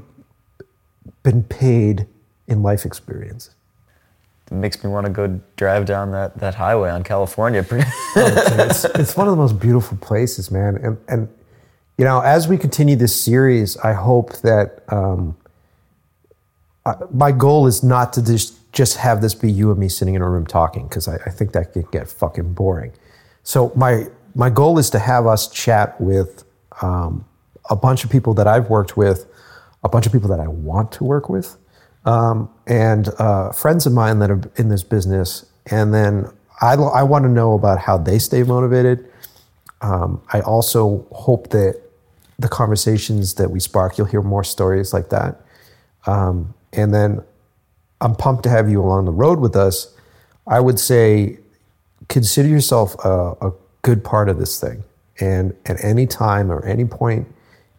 [1.23, 2.07] been paid
[2.47, 3.51] in life experience.
[4.51, 7.65] It makes me want to go drive down that, that highway on California.
[8.17, 10.77] it's, it's one of the most beautiful places, man.
[10.77, 11.29] And, and,
[11.97, 15.37] you know, as we continue this series, I hope that um,
[16.85, 20.15] I, my goal is not to just, just have this be you and me sitting
[20.15, 22.93] in a room talking, because I, I think that can get fucking boring.
[23.43, 26.45] So my, my goal is to have us chat with
[26.81, 27.25] um,
[27.71, 29.27] a bunch of people that I've worked with,
[29.85, 31.57] a bunch of people that I want to work with,
[32.05, 35.47] um, and uh, friends of mine that are in this business.
[35.67, 36.27] And then
[36.61, 39.09] I, I want to know about how they stay motivated.
[39.81, 41.81] Um, I also hope that
[42.39, 45.41] the conversations that we spark, you'll hear more stories like that.
[46.07, 47.23] Um, and then
[48.01, 49.95] I'm pumped to have you along the road with us.
[50.47, 51.39] I would say
[52.09, 53.53] consider yourself a, a
[53.83, 54.83] good part of this thing.
[55.21, 57.29] And at any time or any point,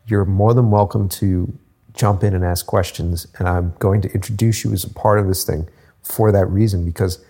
[0.08, 1.52] you're more than welcome to
[1.94, 3.28] jump in and ask questions.
[3.38, 5.68] And I'm going to introduce you as a part of this thing
[6.02, 7.24] for that reason, because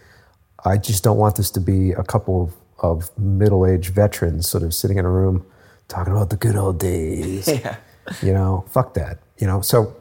[0.65, 4.63] I just don't want this to be a couple of, of middle aged veterans sort
[4.63, 5.45] of sitting in a room
[5.87, 7.47] talking about the good old days.
[7.63, 7.77] Yeah.
[8.21, 9.19] You know, fuck that.
[9.37, 9.95] You know, so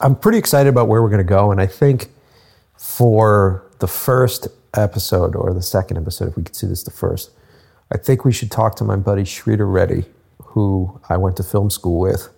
[0.00, 1.50] I'm pretty excited about where we're going to go.
[1.50, 2.08] And I think
[2.76, 7.30] for the first episode or the second episode, if we could see this the first,
[7.92, 10.04] I think we should talk to my buddy Sridhar Reddy,
[10.42, 12.28] who I went to film school with.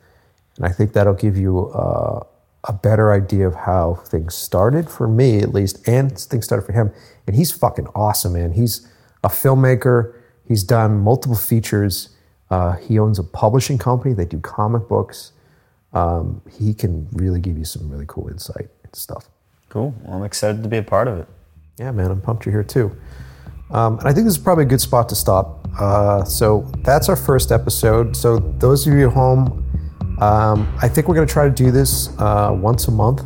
[0.57, 2.25] And I think that'll give you uh,
[2.65, 6.73] a better idea of how things started for me, at least, and things started for
[6.73, 6.93] him.
[7.27, 8.53] And he's fucking awesome, man.
[8.53, 8.87] He's
[9.25, 10.15] a filmmaker.
[10.47, 12.11] He's done multiple features.
[12.51, 14.15] Uh, he owns a publishing company.
[14.15, 15.33] They do comic books.
[15.93, 19.29] Um, he can really give you some really cool insight and stuff.
[19.69, 19.95] Cool.
[20.03, 21.29] Well, I'm excited to be a part of it.
[21.79, 22.97] Yeah, man, I'm pumped you're here too.
[23.71, 25.67] Um, and I think this is probably a good spot to stop.
[25.79, 28.15] Uh, so that's our first episode.
[28.17, 29.63] So those of you at home,
[30.21, 33.23] um, I think we're going to try to do this uh, once a month,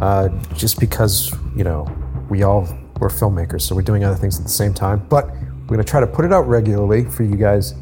[0.00, 1.86] uh, just because you know
[2.30, 2.68] we all
[3.00, 5.04] we're filmmakers, so we're doing other things at the same time.
[5.08, 7.74] But we're going to try to put it out regularly for you guys,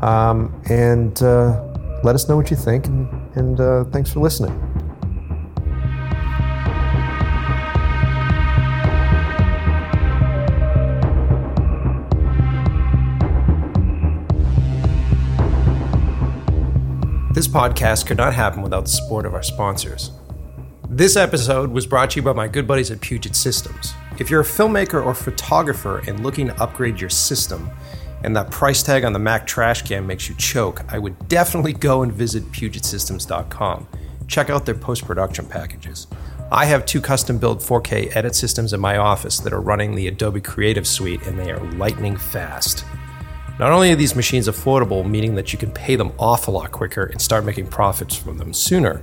[0.00, 1.62] um, and uh,
[2.02, 2.86] let us know what you think.
[2.86, 4.52] And, and uh, thanks for listening.
[17.32, 20.10] This podcast could not happen without the support of our sponsors.
[20.90, 23.94] This episode was brought to you by my good buddies at Puget Systems.
[24.18, 27.70] If you're a filmmaker or photographer and looking to upgrade your system,
[28.22, 31.72] and that price tag on the Mac trash can makes you choke, I would definitely
[31.72, 33.88] go and visit PugetSystems.com.
[34.26, 36.06] Check out their post production packages.
[36.50, 40.08] I have two custom built 4K edit systems in my office that are running the
[40.08, 42.84] Adobe Creative Suite, and they are lightning fast.
[43.58, 46.72] Not only are these machines affordable, meaning that you can pay them off a lot
[46.72, 49.02] quicker and start making profits from them sooner,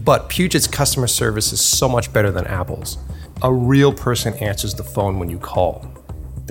[0.00, 2.98] but Puget's customer service is so much better than Apple's.
[3.42, 5.86] A real person answers the phone when you call.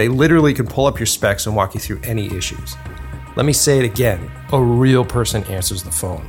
[0.02, 2.76] They literally can pull up your specs and walk you through any issues.
[3.36, 6.28] Let me say it again a real person answers the phone.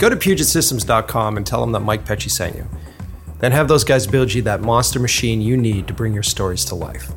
[0.00, 2.66] Go to PugetSystems.com and tell them that Mike Pecci sent you.
[3.38, 6.64] Then have those guys build you that monster machine you need to bring your stories
[6.64, 7.12] to life.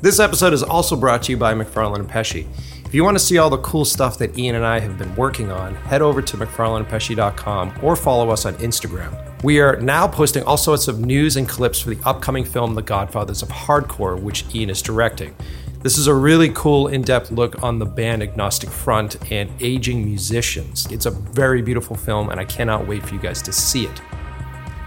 [0.00, 2.46] This episode is also brought to you by McFarland and Pecci.
[2.88, 5.14] If you want to see all the cool stuff that Ian and I have been
[5.14, 9.42] working on, head over to McFarlandandPecci.com or follow us on Instagram.
[9.44, 12.80] We are now posting all sorts of news and clips for the upcoming film The
[12.80, 15.36] Godfathers of Hardcore, which Ian is directing.
[15.82, 20.02] This is a really cool in depth look on the band Agnostic Front and aging
[20.02, 20.90] musicians.
[20.90, 24.00] It's a very beautiful film, and I cannot wait for you guys to see it.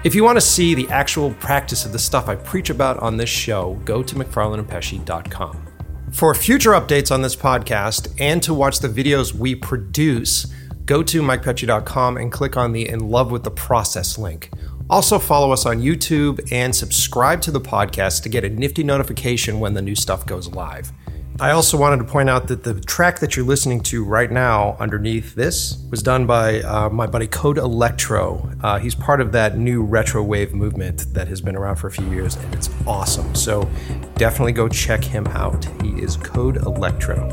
[0.04, 3.18] If you want to see the actual practice of the stuff I preach about on
[3.18, 5.71] this show, go to McFarlandandPecci.com.
[6.12, 10.46] For future updates on this podcast and to watch the videos we produce,
[10.86, 14.52] go to MikePecci.com and click on the In Love with the Process link.
[14.90, 19.62] Also, follow us on YouTube and subscribe to the podcast to get a nifty notification
[19.62, 20.92] when the new stuff goes live.
[21.40, 24.78] I also wanted to point out that the track that you're listening to right now
[24.80, 28.52] underneath this was done by uh, my buddy Code Electro.
[28.62, 31.92] Uh, he's part of that new retro wave movement that has been around for a
[31.92, 33.34] few years, and it's awesome.
[33.34, 33.70] So
[34.16, 35.66] definitely go check him out.
[35.82, 37.30] He is Code Electro.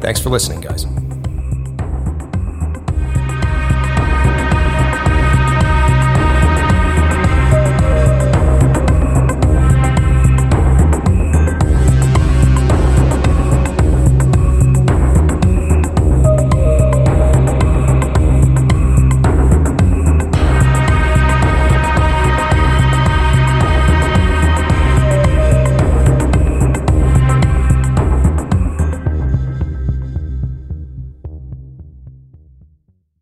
[0.00, 0.86] Thanks for listening, guys.